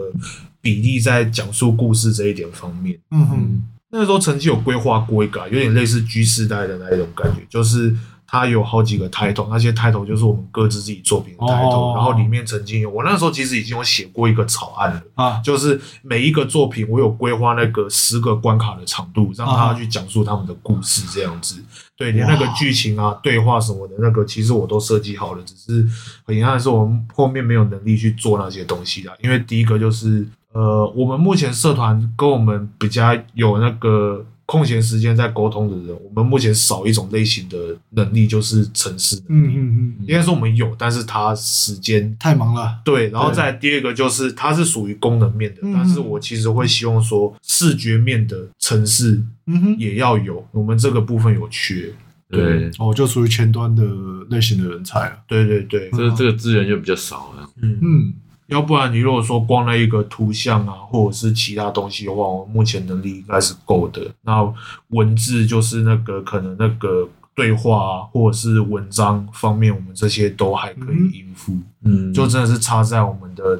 [0.61, 2.99] 比例在讲述故事这一点方面。
[3.11, 3.61] 嗯哼，
[3.91, 7.95] 那个时候曾经有规划过一个，有点类似 G 世代的那一种感觉，就是。
[8.31, 21.63] 它有好几个 title，那些 title 就是我们各自自己作品的 title，、哦、然后里面曾经有我那时候其实已经有写过一个草案了啊，就是每一个作品我有规划那个十个关卡的长度，让他去讲述他们的故事这样子。
[21.97, 25.89] 对，连那个剧情啊、对话什么的，那个其实我都设计好了，只是
[26.23, 29.13] 很遗憾的是我们后面没有能力去做那些东西啦。
[29.23, 30.23] 因为第一个就是
[30.53, 34.23] 呃，我们目前社团跟我们比较有那个。
[34.49, 37.55] 空闲时间在沟通的人，我们目前少一种类型的
[37.91, 39.47] 能力，就是城市能力。
[39.51, 42.79] 嗯嗯嗯，应该说我们有，但是他时间太忙了。
[42.83, 50.43] 对，然后再第二个就是它是属于功能面的，但是我其实会希望说视觉面的城市，嗯哼，也要有。
[50.51, 51.93] 我们这个部分有缺，
[52.31, 53.83] 对，哦，就属于前端的
[54.31, 55.19] 类型的人才了。
[55.27, 57.47] 对对对，这这个资源就比较少了。
[57.61, 58.13] 嗯嗯。
[58.49, 64.01] 要不然，你如果说光那一个图像啊，或者是其他东西的话，我目前能力应该是够的。
[64.23, 64.53] 那
[64.89, 71.57] 文字就是那个可能那个对话啊，或者是文章方面，我们这些都还可以应付。
[71.83, 73.59] 嗯，就真的是差在我们的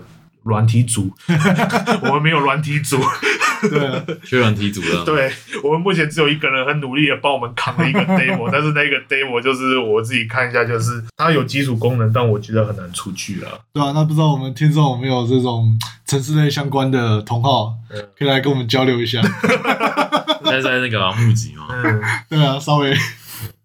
[0.50, 1.10] 软体组，
[2.04, 2.97] 我们没有软体组。
[3.70, 5.04] 对啊，缺软体组了。
[5.04, 5.30] 对，
[5.64, 13.60] 我们目前只有一个人很努力的帮我们扛了一个 demo，但是那个 demo 就是我自己看一下，就是它有基础功能，但我觉得很难出去了。
[13.74, 17.74] 对啊，那不知道我们听众有没有这种城市类相关的同好，
[18.18, 19.22] 可以来跟我们交流一下。
[20.45, 22.95] 现在在那个募集嘛，嗯，对啊，稍微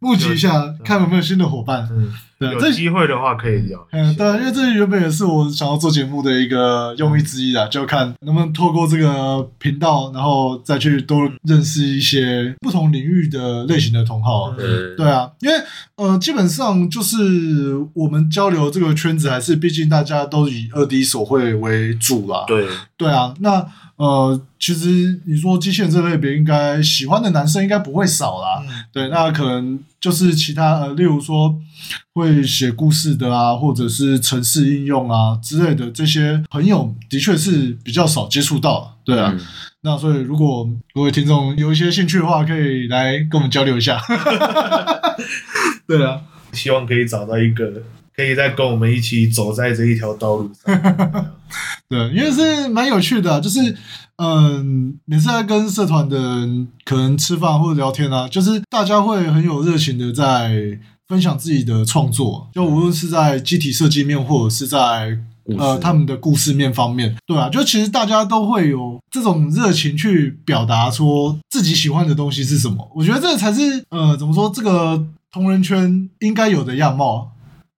[0.01, 0.51] 募集一下，
[0.85, 1.89] 看有没有新的伙伴。
[1.93, 2.13] 嗯。
[2.53, 3.87] 有机会的话可以聊。
[3.93, 14.51] 嗯，对，因为这原本也是我想要做节目的一个用意之一啊，就看能不能透过这个频道，然后再去多认识一些不同领域的类型的同好。
[14.53, 15.55] 对，对啊，因为
[15.97, 17.17] 呃，基本上就是
[17.95, 22.45] 我们交流这个圈子，还是毕竟大家都以二 D 手绘为主啦。
[22.47, 22.67] 对，
[22.97, 23.65] 对啊，那
[23.97, 28.65] 呃，其实你说机器人这类别，应该喜欢的男生应该不会少啦。
[28.69, 31.61] 嗯、对，那可能就是其他呃，例如说。
[32.15, 39.33] 会写故事的啊，或者是城市应用啊之类的这些朋友，的确是比较少接触到，对啊。
[39.35, 39.41] 嗯、
[39.83, 40.65] 那所以如果
[40.95, 44.01] 各位听众有一些兴趣的话，可以来跟我们交流一下。
[45.89, 46.21] 对啊，
[46.53, 47.83] 希望可以找到一个
[48.17, 50.81] 可以再跟我们一起走在这一条道路上。
[51.89, 53.77] 对，因为是蛮有趣的、啊，就是
[54.17, 60.79] 嗯，每次在跟社团的人可能吃饭或者聊天啊，就是大家会很有热情的在。
[61.07, 65.15] 分享自己的创作，就无论是在机体设计面，或者是在
[65.59, 72.91] 呃他们的故事面方面，对啊，就其实大家都会有这种热情去表达说自己喜欢的东西是什么。
[72.95, 77.34] 我觉得这才是呃怎么说，这个同人圈应该有的样貌。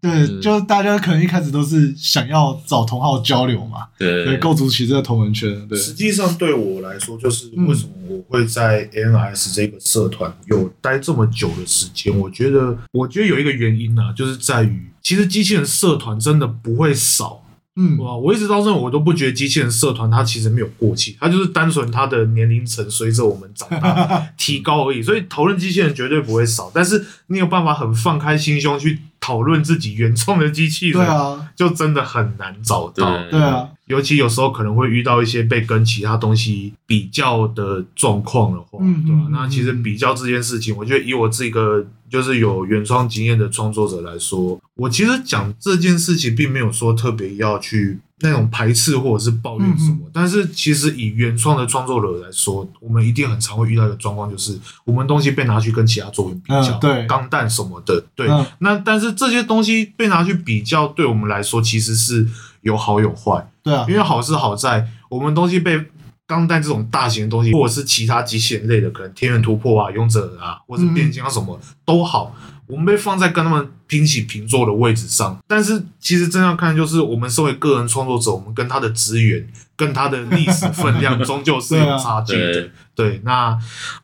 [0.07, 5.67] 对，就是大家可能一开始都是想要找同好交流嘛，对，对，构筑起这个同人圈。
[5.69, 12.17] 对，实际上对我来说，就是为什么我会在 ANS 这个社团有待这么久的时间？
[12.19, 17.43] 我觉得，我觉得有一个原因呢、啊，就是在于，其实机器人社团真的不会少。
[17.79, 18.17] 嗯，哇！
[18.17, 25.03] 我一直到这，我都不觉得机器人社团它其实没有过气，它就是单纯它的年龄层随着我们长大 提高而已。
[25.03, 33.11] 所以讨论机器人绝对不会少，但是你有办法很放开心胸去讨论自己原创的机器人，对啊，就真的很难找到。
[33.29, 39.29] 对啊，尤其有时候可能会遇到一些被跟其他东西比较的状况的话，嗯、对吧、啊？
[39.33, 41.85] 那其实比较这件事情，我觉得以我这个。
[42.09, 49.99] 就是有原创经验的创作者来说，我其实讲这件事情，并没有说特别要去那种排斥或者是抱怨什么。
[50.03, 58.29] 嗯、但是其实以原创的创作者来说，我们一定很常会遇到一个状况，就是我们东西被拿去跟其他作品比较，嗯、对，钢弹什么的，对。
[58.29, 62.27] 嗯、那但是这些东西被拿去比较，对我们来说其实是
[62.63, 63.85] 有好有坏，对啊。
[63.89, 65.85] 因为好是好在我们东西被。
[66.29, 72.35] 钢弹这种大型的东西，或者是其他机器人类的，可能天元突破啊、勇者啊，或者是变形啊什么、嗯、都好，
[72.67, 75.39] 我们被放在跟他们平起平坐的位置上。
[75.47, 79.47] 但是其实真要看，就是我们身为个人创作者，我们跟他的资源
[79.77, 82.53] 跟它的历史分量终究是有差距的。
[82.53, 83.57] 对，对，那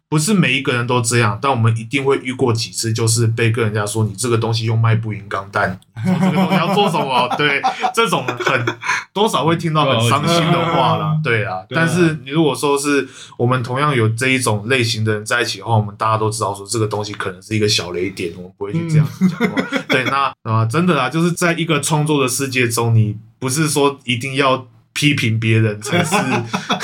[0.08, 7.26] 不是每一个人都这样，但我们一定会遇过几次，就是被跟人家说你这个东西用卖不赢钢弹， 说这个东西要做什么？
[7.38, 7.62] 对，
[7.94, 8.66] 这种很
[9.14, 11.18] 多少会听到很伤心的话啦。
[11.24, 13.08] 对啊，但是你如果说是
[13.38, 19.62] 我们同样有这一种类型的人在一起的话，我们大家都知道说这个东西可能是一个小雷点，我们不会去这样子讲话。
[19.88, 24.66] 对，那啊，真的啊，就是在一个创作的世界中，你不是说一定要。
[24.92, 26.14] 批评别人才是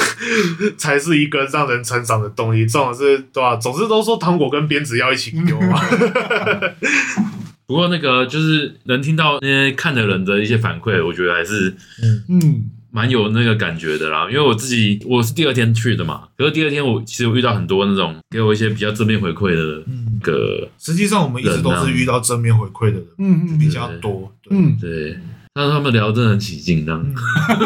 [0.77, 3.57] 才是一个让人成长的动力，这种是对吧？
[3.57, 5.81] 总之都说糖果跟鞭子要一起丢嘛。
[7.67, 11.69] 不过那个就是能听到那些看的人的一些反馈，我觉得还是
[12.03, 14.27] 嗯嗯蛮有那个感觉的啦。
[14.31, 19.85] 因为我自己我是第二天去的嘛，可是第二天我其实我遇到很多那种给我一些比较正面回馈的
[20.23, 20.67] 个。
[20.79, 25.19] 实际上我们一直都是遇到正面回馈的人，嗯嗯比较多，嗯对。
[25.59, 27.15] 但是他们聊真的很起劲，这样、嗯、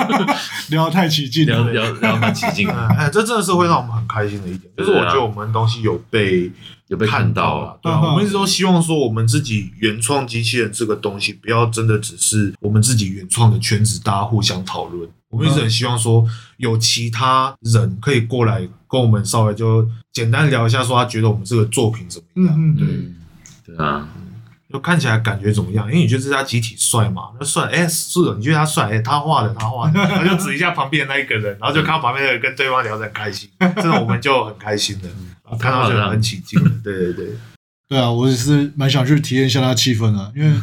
[0.72, 2.66] 聊太起劲，聊聊聊蛮起劲。
[2.96, 6.50] 哎，这真的是会让我们很开心的一点，就是我觉得我们东西有被
[6.88, 7.78] 有被看到了。
[7.82, 15.06] 对啊，我们一直都希望说，我们自己原创机器人这个东西，不要真的只是我们自己原创的圈子，大家互相讨论。
[15.28, 16.26] 我们一直很希望说，
[16.56, 22.54] 有其他人可以过来跟我们稍微就简单聊一下，说他觉得我们这个作品怎么样？
[22.58, 23.14] 嗯、
[23.66, 24.08] 对对啊。
[24.72, 25.86] 就看起来感觉怎么样？
[25.86, 27.24] 因为你觉得这家集体帅嘛？
[27.38, 28.84] 那帅，哎、欸，是的，你觉得他帅？
[28.84, 35.08] 哎、欸，他画的，他画的，然后就指一下旁边那一个人，然后就看到旁边的人跟对方聊得很开心，这种我们就很开心的，
[35.58, 36.58] 看到就很起劲。
[36.82, 37.26] 对对对，
[37.92, 40.58] 对啊，我也是蛮想去体验一下那气氛的，因为。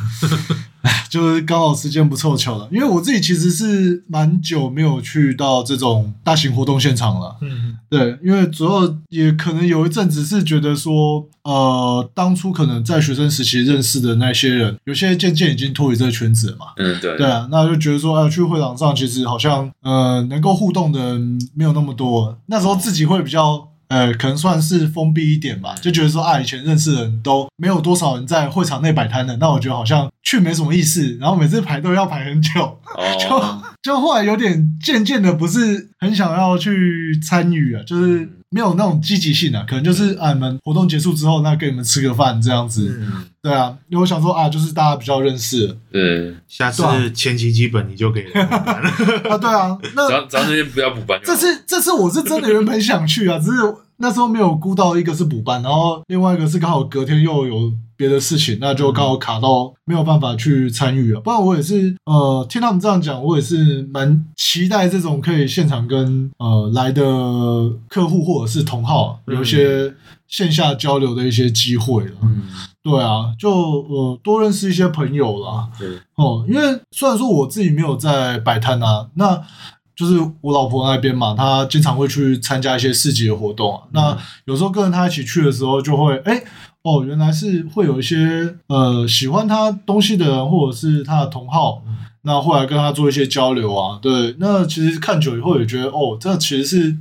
[1.10, 7.36] 就是刚好时间不凑巧了，因为我自己其实是蛮久没有去到这种大型活动现场了。
[7.42, 16.68] 嗯，对，因为主要也可能有一阵子是觉得说，呃，当初可能在学生时期认识的那些人，有些渐渐已经脱离这个圈子了嘛。
[16.78, 17.18] 嗯，对。
[17.18, 22.38] 对啊，那就觉得说，哎，去会场上其实好像，呃，能够互动的人没有那么多。
[22.46, 23.68] 那时候自己会比较。
[23.90, 32.80] 呃，可能算是封闭一点吧，就觉得说啊，以前认识的人都没有多少人在会场内摆摊的，那我觉得好像去没什么意思，然后每次排队要排很久，
[33.20, 33.42] 就
[33.82, 43.02] 就后来有点渐渐的不是很想要去参与啊，就是没有那种积极性啊，可能就是啊，你们活动结束之后，那跟你们吃个饭这样子，
[43.42, 48.90] 对啊，因为我想说啊，就是大家比较认识，对，下次前期基本你就可以补班了。
[49.30, 53.58] 啊，对啊，那咱咱那边不要补班，这次这次我是真的原本想去啊，只是。
[54.02, 57.70] 那时候没有估到一个是补班，然后另外一个是刚好隔天又有
[58.00, 61.20] 别的事情，那就刚好卡到没有办法去参与了。
[61.20, 67.04] 不然我也是呃听他们这样讲，我也是蛮期待这种可以现场跟呃来的
[67.90, 69.94] 客户或者是同好有一些
[70.30, 72.12] 线下交流的一些机会了。
[72.22, 72.44] 嗯，
[72.82, 75.68] 对啊，就呃多认识一些朋友啦。
[75.78, 79.44] 对哦，因为虽然说我自己没有在摆摊啊，那。
[80.00, 83.82] 就是我老婆那边嘛，她经常会去参加一些市集的活动啊。
[83.88, 86.44] 嗯、那有时候跟着她一起去的时候，就会哎、欸、
[86.84, 94.00] 哦，原来是会有一些呃喜欢他东西的人，或者是他的同好，嗯、那后来跟他做一些交流啊。
[94.02, 96.98] 对，那其实看久以后也觉得哦，这其实是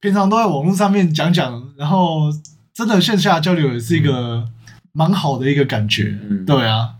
[0.00, 2.32] 平常都在网络上面讲讲，然后
[2.72, 4.44] 真的线下交流也是一个
[4.92, 6.18] 蛮好的一个感觉。
[6.30, 6.90] 嗯、对啊，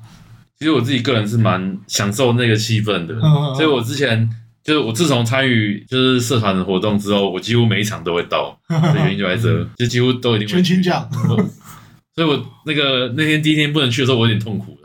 [0.59, 4.29] 其实我自己个人是蛮享受那个气氛的，嗯、所以我之前。
[4.65, 10.55] 就是我自从参与就是社团的活动之后，我几乎每一场都会到， 的原因就在这，就几乎都一定会。
[10.55, 11.09] 全勤奖，
[12.15, 14.79] 所以我那个那天第一天不能去的时候，我有点痛苦。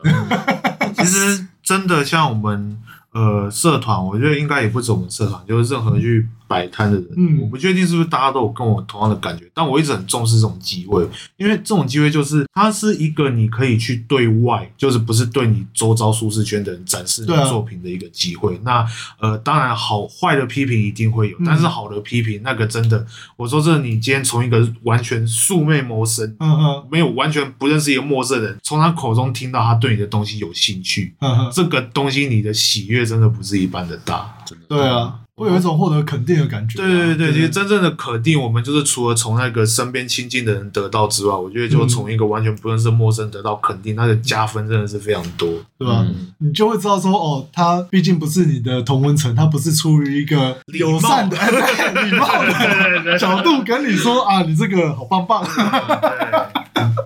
[0.98, 2.78] 其实真的像我们
[3.14, 6.28] 呃社团，我觉得应该也不止我们社团，就是任何去。
[6.48, 18.56] 摆摊的人，嗯，我不确定是不是大家都有跟我同样的感觉，但我一直很重视这种机会，因为这种机会就是它是一个你可以去对外，就是不是对你周遭舒适圈的人展示你作品的一个机会。
[18.56, 18.88] 啊、那
[19.20, 35.20] 呃，当然好坏的批评一定会有，但是好的批评那个真的，我说这，你今天从一个完全素昧谋生，嗯嗯，没有完全不认识一个陌生人，从他口中听到他对你的东西有兴趣，嗯哼，这个东西你的喜悦真的不是一般的大，真的，对啊。
[35.38, 36.80] 会有一种获得肯定的感觉。
[36.80, 46.04] 对对对，其实真正的肯定，我们就是除了从那个身边亲近的人得到之外，我觉得就从一个完全不认识陌生人得到肯定，那个加分真的是非常多，对吧？
[46.40, 51.38] 你就会知道说，哦，他毕竟不是你的同温层，他不是出于一个友善的、
[52.04, 55.44] 礼貌的角度跟你说啊，你这个好棒棒，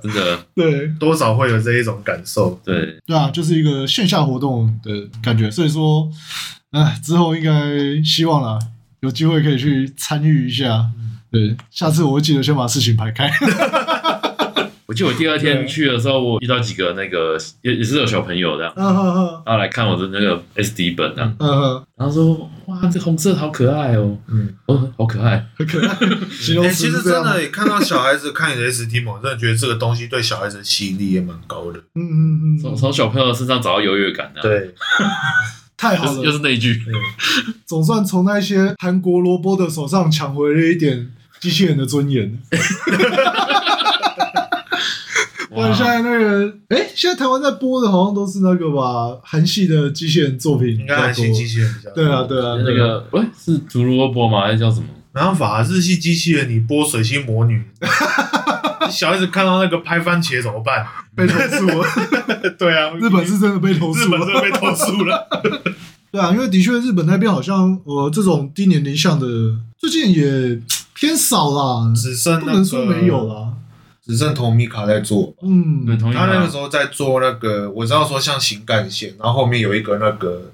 [0.02, 6.12] 真的， 对，多少会有这一种感受，对，对啊，就是一个线下活动的感觉，所以说。
[6.72, 8.58] 哎，之后应该希望啦，
[9.02, 10.90] 有机会可以去参与一下。
[11.30, 13.30] 对，下次我会记得先把事情排开。
[14.92, 25.96] 我记得我第二天 去的时候，我遇到几个那个也也是有小朋友这样，嗯哼哼，然后来看我的那个 SD 本这样，嗯哼，然后说哇，这红色好可爱哦，嗯，哦，好可爱，很可爱。
[26.30, 31.80] 形容哎、词其实是这样真的 看到小孩子看你的 SD 本，我真的觉得这个东西对小孩子的吸引力也蛮高的。
[31.96, 34.76] 嗯嗯嗯，从从小朋友身上找到优越感的，，对，
[35.78, 36.82] 太好了，又是又是那一句，
[37.66, 42.38] 总算从那些韩国萝卜的手上抢回了一点机器人的尊严。
[45.54, 51.96] 不然现在那个，哎、欸，现在台湾在播的好像都是那个吧，韩系的机器人作品应该韩系机器人比较多。
[51.96, 54.44] 对啊，对啊，那个喂是竹萝卜吗？
[54.44, 54.86] 还是叫什么？
[55.14, 57.62] 没办法，日系机器人你播水星魔女，
[58.90, 60.86] 小孩子看到那个拍番茄怎么办？
[61.14, 61.86] 被投诉了。
[62.58, 65.28] 对啊，日本是真的被投诉了，日本真的被投诉了。
[66.14, 69.28] 对啊，因为的确日本那边好像呃这种低年龄向的
[69.78, 70.62] 最近也
[70.94, 73.51] 偏少啦，只剩、那个、不能说没有啦。
[74.06, 80.52] 只剩同米卡在做，嗯，对，他那个时候在做那个，我知道说像新干线，然后后面有一个那个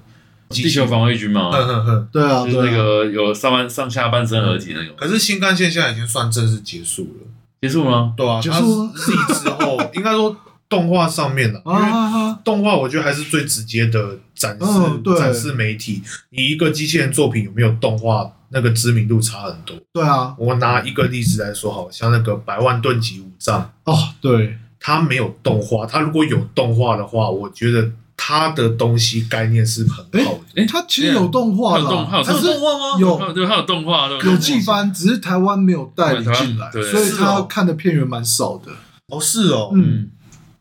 [0.50, 4.94] 地球防卫军嘛， 哼哼哼，对啊，就是那个有上半上下半身合体那种。
[4.96, 7.26] 可是新干线现在已经算正式结束了，
[7.62, 8.12] 结束吗？
[8.16, 8.92] 对啊，结束了。
[8.94, 10.36] 自己之后应该说
[10.68, 16.02] 动画上面的， 因为动画我觉得还是最直接的展示、嗯、展示媒体。
[16.30, 18.32] 你一个机器人作品有没有动画？
[18.50, 19.76] 那个知名度差很多。
[19.92, 30.18] 对啊，我拿一个例子来说，好像那个百万吨级武藏哦，对，它没有动画，它如果有动画的话，我觉得他的东西概念是很好的。
[30.54, 32.98] 哎、欸，它其实有动画的，它有动画吗？
[32.98, 38.72] 有，对，他有动画，有季番，只是台湾没有代理进来，所以他看的片源蛮少的。
[39.08, 40.08] 哦，是哦，嗯，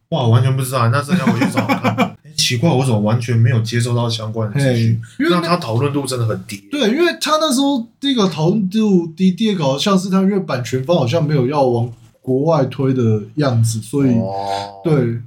[0.09, 2.16] 哇，完全不知道，那真要回去找看。
[2.37, 5.01] 奇怪，我怎么完全没有接收到相关的资讯？
[5.29, 6.63] 那他讨论度真的很低。
[6.71, 15.19] 对，因为他那时候第一个讨论度低，第二个好像是他因为版权方好像没有要往国外推的样子，所以、哦、对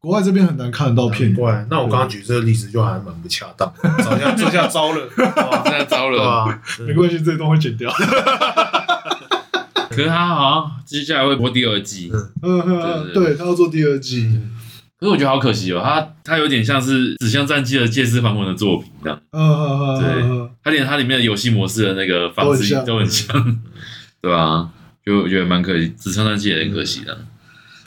[0.00, 1.32] 国外这边很难看得到片。
[1.34, 3.72] 怪，那我刚刚举这个例子就还蛮不恰当，
[4.04, 5.08] 好像 这下糟了，
[5.64, 6.62] 这下糟了啊！
[6.86, 7.90] 没关系，这一段会剪掉。
[9.88, 12.12] 可是他好像接下来会播第二季，
[12.42, 14.38] 嗯嗯，对他要做第二季。
[14.98, 23.26] 嗯可是我觉得好可惜哦，它它有点像是《纸箱战记》的借尸还魂的作品这样，嗯嗯嗯，对，他连他里面的游戏模式的那个方式都很像，
[24.22, 24.70] 对吧？
[25.04, 27.16] 就我觉得蛮可惜，《纸箱战记》也很可惜的。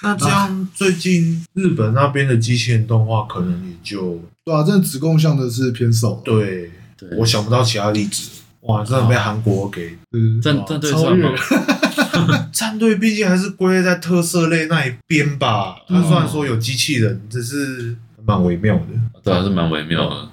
[0.01, 6.14] 那这样最近日本那边的机器人动画可能也就对啊，真的子贡像的是偏少。
[6.24, 6.72] 对，
[7.18, 8.30] 我想不到其他例子。
[8.62, 9.97] 哇，真的被韩国给
[10.41, 11.28] 战战队超越。
[12.51, 15.76] 战队毕竟还是归在特色类那一边吧。
[15.88, 17.95] 他虽然说有机器人，只是
[18.26, 18.86] 蛮微妙的。
[19.24, 20.30] 对啊，是蛮微妙的。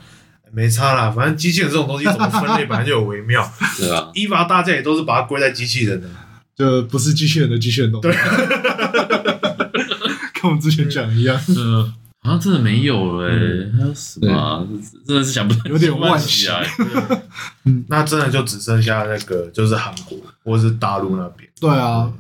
[0.53, 3.47] 没差啦，反正机器人这种东西怎么分类，本来就有微妙。
[3.79, 6.09] 对啊， 伊娃大家也都是把它归在机器人的，
[6.57, 7.93] 就不是机器人的机器人。
[8.01, 8.11] 对，
[10.35, 11.39] 跟我们之前讲一样。
[11.49, 13.29] 嗯，好像真的没有了。
[13.77, 14.67] 还有什么？
[15.07, 16.63] 真的是想不到有点惋惜啊。
[17.89, 20.17] 那真的就只剩下那个，就是韩国
[20.47, 21.51] 或是大陆那边。
[21.61, 22.11] 对啊，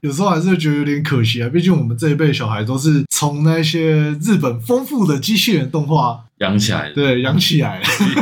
[0.00, 1.48] 有时候还是觉得有点可惜啊。
[1.48, 7.80] 毕竟我们这一辈小孩都是从那些日本丰富的机器人动画养起来的，对，养起来，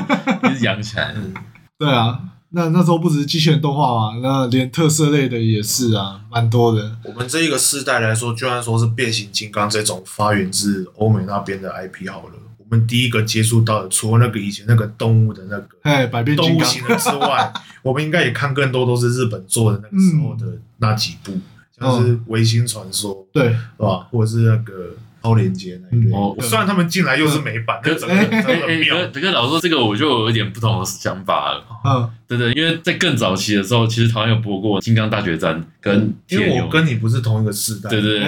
[0.62, 1.14] 养起来。
[1.78, 6.96] 对啊，那那时候不只是机器人动画嘛，那连特色类的也是啊，蛮多的。
[7.04, 12.34] 我们这一个世代来说，就算说是变形金刚这种发源自欧美那边的 IP 好了。
[12.68, 16.68] 我们第一个接触到的，除了那个以前那个动物的那个，哎，百变金刚。
[16.68, 17.52] 型的之外，
[17.82, 21.32] 我们应该也看更多都是日本做的那个时候的那几部，
[21.78, 24.08] 像是《维新传说》，对，是吧？
[24.10, 24.72] 或者是那个
[25.22, 26.10] 《超连接》那一类。
[26.40, 29.06] 虽然他们进来又是美版，的很妙。
[29.12, 31.64] 这个老实说，这个我就有一点不同的想法了。
[31.84, 38.18] 嗯，对对，因为在更早期的时候，其实台湾有播过《金刚大决战》跟，因为我跟你不是同一个世代，对对。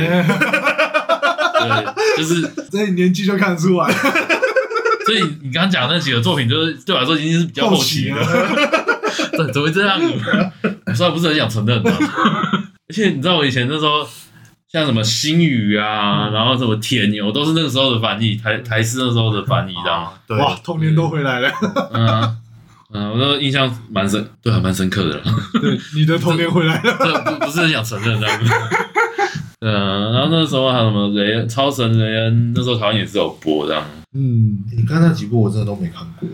[1.59, 1.66] 对，
[2.18, 3.90] 就是 所以年纪就看得出来。
[5.06, 8.22] 所以你刚刚讲那几个作品，就是对我来说已经是比较后期了。
[9.36, 9.98] 怎， 怎么会这样？
[10.84, 14.06] 我虽然不是很想承认的，而且你知道我以前那时候，
[14.70, 20.12] 像什么星宇啊，然后什么铁牛，都是那个时候的翻译，台台式那时候的翻译，这样。
[20.26, 21.50] 对，哇，童年都回来了。
[21.94, 22.36] 嗯
[22.92, 25.20] 嗯，我都印象蛮深，对，还蛮深刻的。
[25.60, 26.96] 对，你的童年回来了。
[26.98, 28.40] 这不不是很想承认这样
[29.61, 29.66] 子。
[29.66, 33.84] 嗯，然后那时候还有什么雷恩、超神雷恩，那时候台湾也是有播这样。
[34.14, 36.28] 嗯，你看那几部我真的都没看过。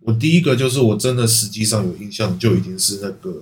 [0.00, 3.30] 我第一个就是我真的实际上有印象，就已经是那个《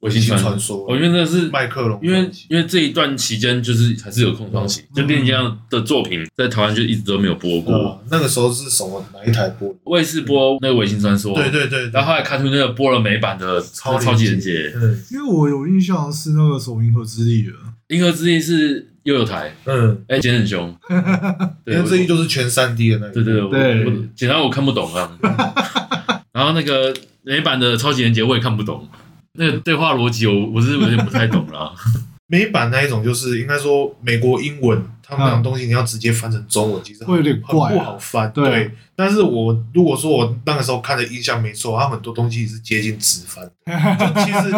[0.00, 0.78] 维新传说》。
[0.88, 8.02] 我觉得那是麦克龙，因为因为这一段期间就是还是有空窗期，就变形金刚的作品在台湾就一直都没有播过。
[8.10, 9.72] 那个时候是什么哪一台播？
[9.84, 11.32] 卫视播那个《维新传说》。
[11.34, 11.90] 对对对。
[11.90, 14.70] 然后后来看出那个播了美版的超超级人杰。
[14.72, 17.69] 对，因为我有印象是那个时候《银河之力》了。
[17.90, 20.74] 银河之翼是又有台，嗯，哎，剪很凶，
[21.64, 25.10] 对，因为这一就是全三 D 的那个，对对对，对我剪到我看不懂啊。
[26.32, 28.88] 然后那个美版的超级连结我也看不懂，
[29.32, 31.74] 那个对话逻辑我我是有点不太懂了。
[32.28, 38.30] 美版那一种就是应该说美国英文，他们那种东西你要直接翻成中文，其实会有点怪，不好翻。
[38.32, 43.44] 对，对，但是我如果说我那个时候看的印象没错，它很多东西是接近直翻。
[43.98, 44.54] 就其实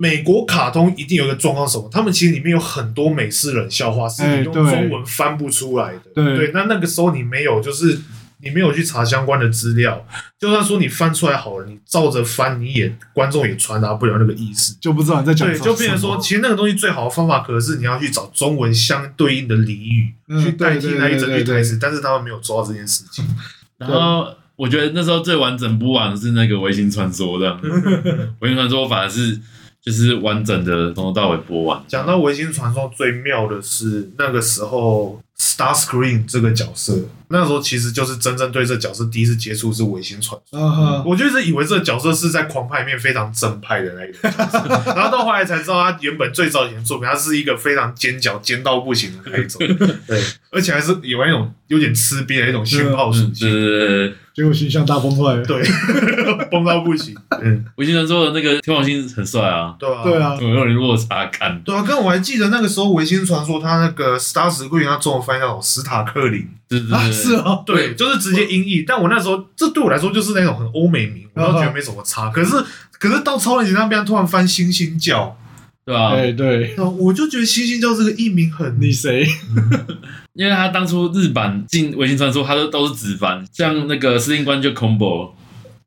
[0.00, 1.88] 美国卡通一定有一个状况，什么？
[1.92, 6.00] 他们其实里面有很多美式冷笑话是你用中文翻不出来的。
[6.14, 8.00] 对，对，那那个时候你没有就是。
[8.42, 10.02] 你没有去查相关的资料，
[10.38, 15.62] 就算说你翻出来好了，你照着翻，你也观众也传达不了那个意思，就不知道你在讲什么。
[15.62, 23.22] 对，就变成说，其实那个东西最好的方法，可是你要去找中文相对应的俚语、嗯、去代替那一整句台词，但是他们没有做到这件事情。
[23.76, 24.26] 然后
[24.56, 27.60] 我觉得那时候最完整不完的是那个《微星传说》这样，
[28.38, 29.38] 《微星传说》反而是
[29.82, 31.82] 就是完整的从头到尾播完。
[31.88, 35.20] 讲到《维新传说》，最妙的是那个时候。
[35.40, 36.94] Starscream 这个角色，
[37.28, 40.60] 那时候其实就是真正对这角色第一次接触是《维星传说》。
[40.62, 41.02] Uh.
[41.02, 49.58] 我就是以为这个角色是在狂派里面非常正派的那一个角色，然后到后来才知道他原本最早以前作品，他是一个非常尖角、尖到不行的那一种。
[50.06, 53.48] 对，而且还是有那种有点吃瘪的一种讯号属性。
[53.48, 55.60] 是结果形象大崩坏，对，
[56.50, 57.14] 崩到不行。
[57.42, 61.60] 嗯，维星传说的那个天王星很帅啊，对啊，对啊，有有点落差感。
[61.62, 67.34] 对啊，跟我还记得那个时候，维星传说他那个 Star Screen 他中文翻译那种史塔克林，是是是。
[67.36, 68.82] 啊，对，就是直接音译。
[68.84, 72.30] 但我那时候，这对我来说就是那种很欧美名，我都觉得没什么差。
[72.30, 72.56] 可是，
[72.98, 75.36] 可是到超人节那边突然翻星星叫，
[75.84, 76.32] 对吧，对。
[76.32, 79.24] 对，我就觉得星星叫这个译名很你谁？
[80.34, 85.30] 因为他当初日版进《微星传说》，他都都是直翻，像那个司令官就 combo，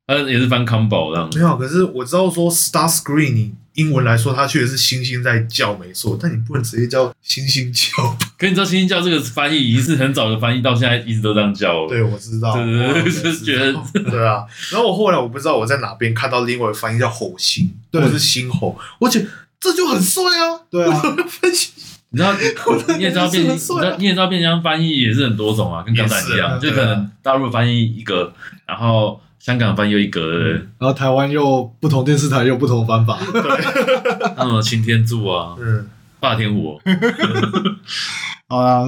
[0.05, 1.29] 他也是翻 combo 这样。
[1.33, 6.17] 没有，可是我知道说 Star Screen 英文来说，它确实是星星在叫，没错。
[6.21, 8.15] 但你不能直接叫星星叫。
[8.37, 11.87] 可你知道星星叫这个翻译已经是很早的翻译，到现在一直都这样叫。
[11.87, 12.53] 对，我知道。
[12.53, 13.73] 对对对，就是觉得
[14.11, 14.43] 对啊。
[14.71, 19.25] 然后我后来我不知道我在哪边看到另外一个翻译叫吼星，或者是星吼，我觉得
[19.59, 20.59] 这就很帅啊。
[20.69, 21.01] 对啊。
[22.15, 22.31] 你知道，
[22.95, 28.31] 你也知道变，你知道你也知道变相翻译也是很多种啊，跟刚才一样，就可能大陆翻译一个，
[28.67, 30.21] 然后香港翻译又一格，
[30.79, 33.41] 然后台湾又不同电视台又不同翻法， 对，
[34.37, 35.85] 那么擎天柱啊，嗯，
[36.21, 36.79] 霸天虎，
[38.47, 38.85] 好啊，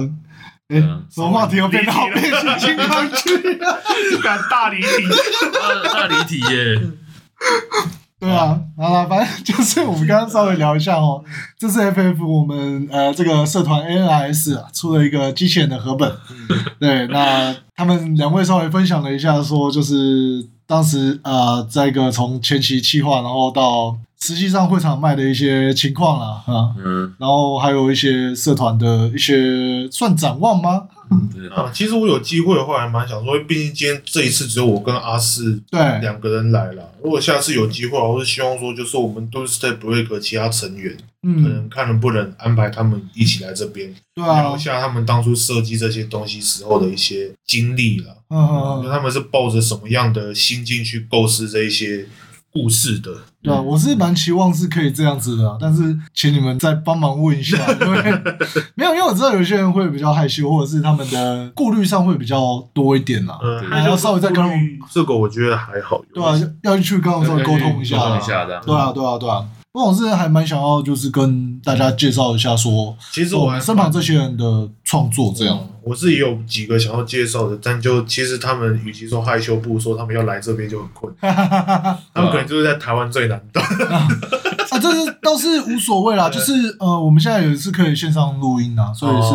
[0.68, 0.80] 哎，
[1.12, 3.36] 什么话题又变到变形金刚去？
[4.22, 4.86] 敢大离题，
[5.92, 6.80] 大离题耶。
[8.18, 11.22] 对啊，好了，反正 就是我们刚刚稍微聊一下哦，
[11.58, 16.10] 这次 FF 我们呃这个社团 ANIS 啊出了一个机器人的合本，
[16.80, 30.84] 对，那他们两位稍微分享了一下，说就是当时呃在一个从前期企划，然后到实际上会场卖的一些情况啦，啊，嗯，然后还有一些社团的一些算展望吗？
[31.10, 36.92] 嗯，对啊，其实我有机会的话，还蛮想说，毕竟今天这一次只有我跟阿四对两个人来了。
[37.02, 52.06] 如果下次有机会，我是希望说，就是我们都是在 Break 其他成员，嗯，可能看能不能安排他们一起来这边，对啊，聊一下他们当初设计这些东西时候的一些经历了，嗯，嗯，就他们是抱着什么样的心境去构思这一些。
[52.56, 53.10] 故事的，
[53.42, 58.02] 对啊，我是蛮期望是可以这样子的，但是请你们再帮忙问一下， 因为
[58.74, 63.38] 没有，因为我知道有些人会比较害羞，或者是他们的顾虑上会比较多一点啦。
[63.42, 64.42] 嗯，还要稍微再跟
[64.90, 66.00] 这个，我觉得还好。
[66.14, 66.32] 对啊，
[66.62, 68.58] 要去跟我们沟通一下，沟通一下的。
[68.64, 69.44] 对啊，对啊，对啊。
[69.76, 75.68] 不过我是还蛮想要，就是跟大家介绍一下，说，其实我们身旁这些人的创作这样。
[75.82, 81.30] 我是也有几个想要介绍的，但就其实他们与其说害羞，不如说他们要来这边就很困难。
[82.14, 84.08] 他们可能就是在台湾最难的啊，
[84.80, 86.30] 这是倒是无所谓啦。
[86.32, 89.34] 就是呃，我们现在也是可以线上录音啊，所以是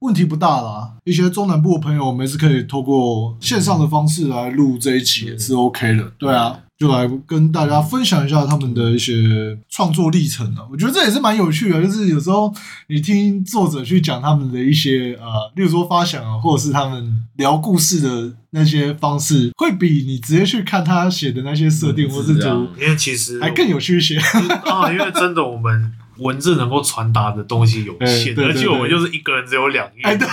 [0.00, 0.92] 问题不大啦。
[1.04, 6.12] 一些中南部的朋友，我们是可以透过线上的方式来录这一期，也是 OK 的。
[6.18, 6.60] 对啊。
[6.78, 10.66] 就来跟大家分享一下他们的一些创作历程了。
[10.70, 12.54] 我觉得这也是蛮有趣的，就是有时候
[12.86, 24.92] 你听作者去讲他们的一些呃，例如说发想啊，或者是他们聊故事的那些方式，会比你直接去看他写的那些设定或是图，因为其实还更有趣一些啊。
[24.92, 30.26] 因为真的我们文字能够传达的东西有限， 而且我们就是一个人只有两页，哎，对，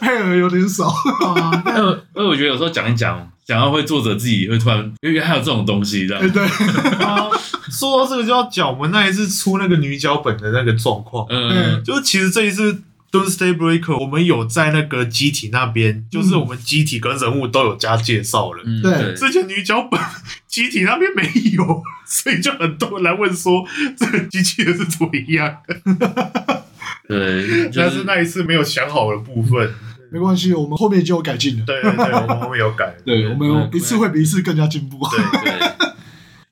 [0.00, 1.62] 配合有点少啊。
[1.66, 3.30] 因为因为我觉得有时候讲一讲。
[3.48, 6.30] 讲到会作者自己会突然，因为还有这种东西，这样。
[6.30, 6.44] 对，
[7.02, 7.30] 啊，
[7.70, 11.24] 说到这个就要讲我们那一次出那个女脚本的那个状况。
[11.30, 18.62] 嗯，就是其实这一次 Don't Stay Breaker 我们有在那个机体那边，就是我们机体跟人物都有加介绍了。
[18.66, 19.98] 嗯、对，之前女脚本
[20.46, 21.22] 机体那边没
[21.52, 23.64] 有， 所以就很多人来问说
[23.96, 26.64] 这个机器人是怎么样的。
[27.08, 29.74] 对，但是那一次没有想好的部分，
[30.10, 31.64] 没关系，我们后面就有改进了。
[31.66, 34.98] 对对对，我们后面有改， 对，我们一次会比一次更加进步。
[35.10, 35.52] 对对，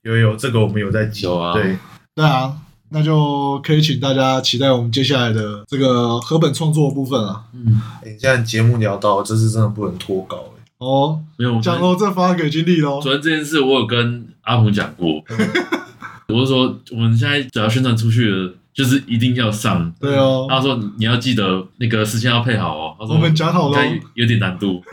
[0.03, 1.77] 有有这个我们有在有啊，对
[2.15, 2.53] 对啊，
[2.91, 7.45] 那就可以请大家期待我们接下来的这个和本创作的部分啊。
[7.53, 10.45] 嗯，你现在节目聊到，这次真的不能脱稿
[10.79, 13.01] 哦，没有讲哦，这发给经历喽。
[13.01, 15.23] 昨天这件事我有跟阿鹏讲过，
[16.29, 18.53] 我是说我们现在只要宣传出去了。
[18.77, 20.47] 就是一定要上，对哦。
[20.51, 22.97] 他说你要记得那个时间要配好哦。
[23.01, 23.79] 他说我们讲好了，
[24.15, 24.83] 有点难度。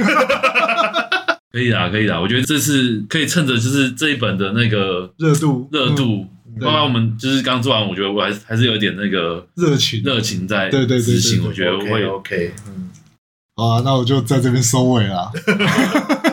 [1.52, 2.20] 可以啦，可以啦。
[2.20, 6.26] 我觉得这次可以趁着就是这一本的那个热度，热度，
[6.62, 11.46] 包括我们就是刚做完，我觉得我还还是有一点那个热情，热情在对对对执行。
[11.46, 12.54] 我觉得会 OK。
[12.70, 12.90] 嗯，
[13.56, 15.30] 好啊，那我就在这边收尾了。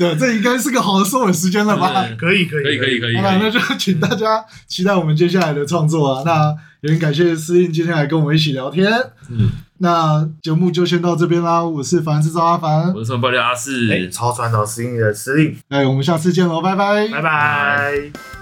[0.00, 2.08] 对，这应该是个好的收尾时间了吧？
[2.18, 3.16] 可以，可以，可以，可以，可以。
[3.16, 6.22] 好了，那就请大家期待我们接下来的创作啊。
[6.24, 8.90] 那也很感谢司令今天来跟我们一起聊天。
[9.28, 11.62] 嗯，那节目就先到这边啦。
[11.62, 15.54] 我是凡制造阿凡，我是爆料阿四，超传导司令的司令。
[15.68, 18.39] 哎，我们下次见喽，拜拜，拜拜。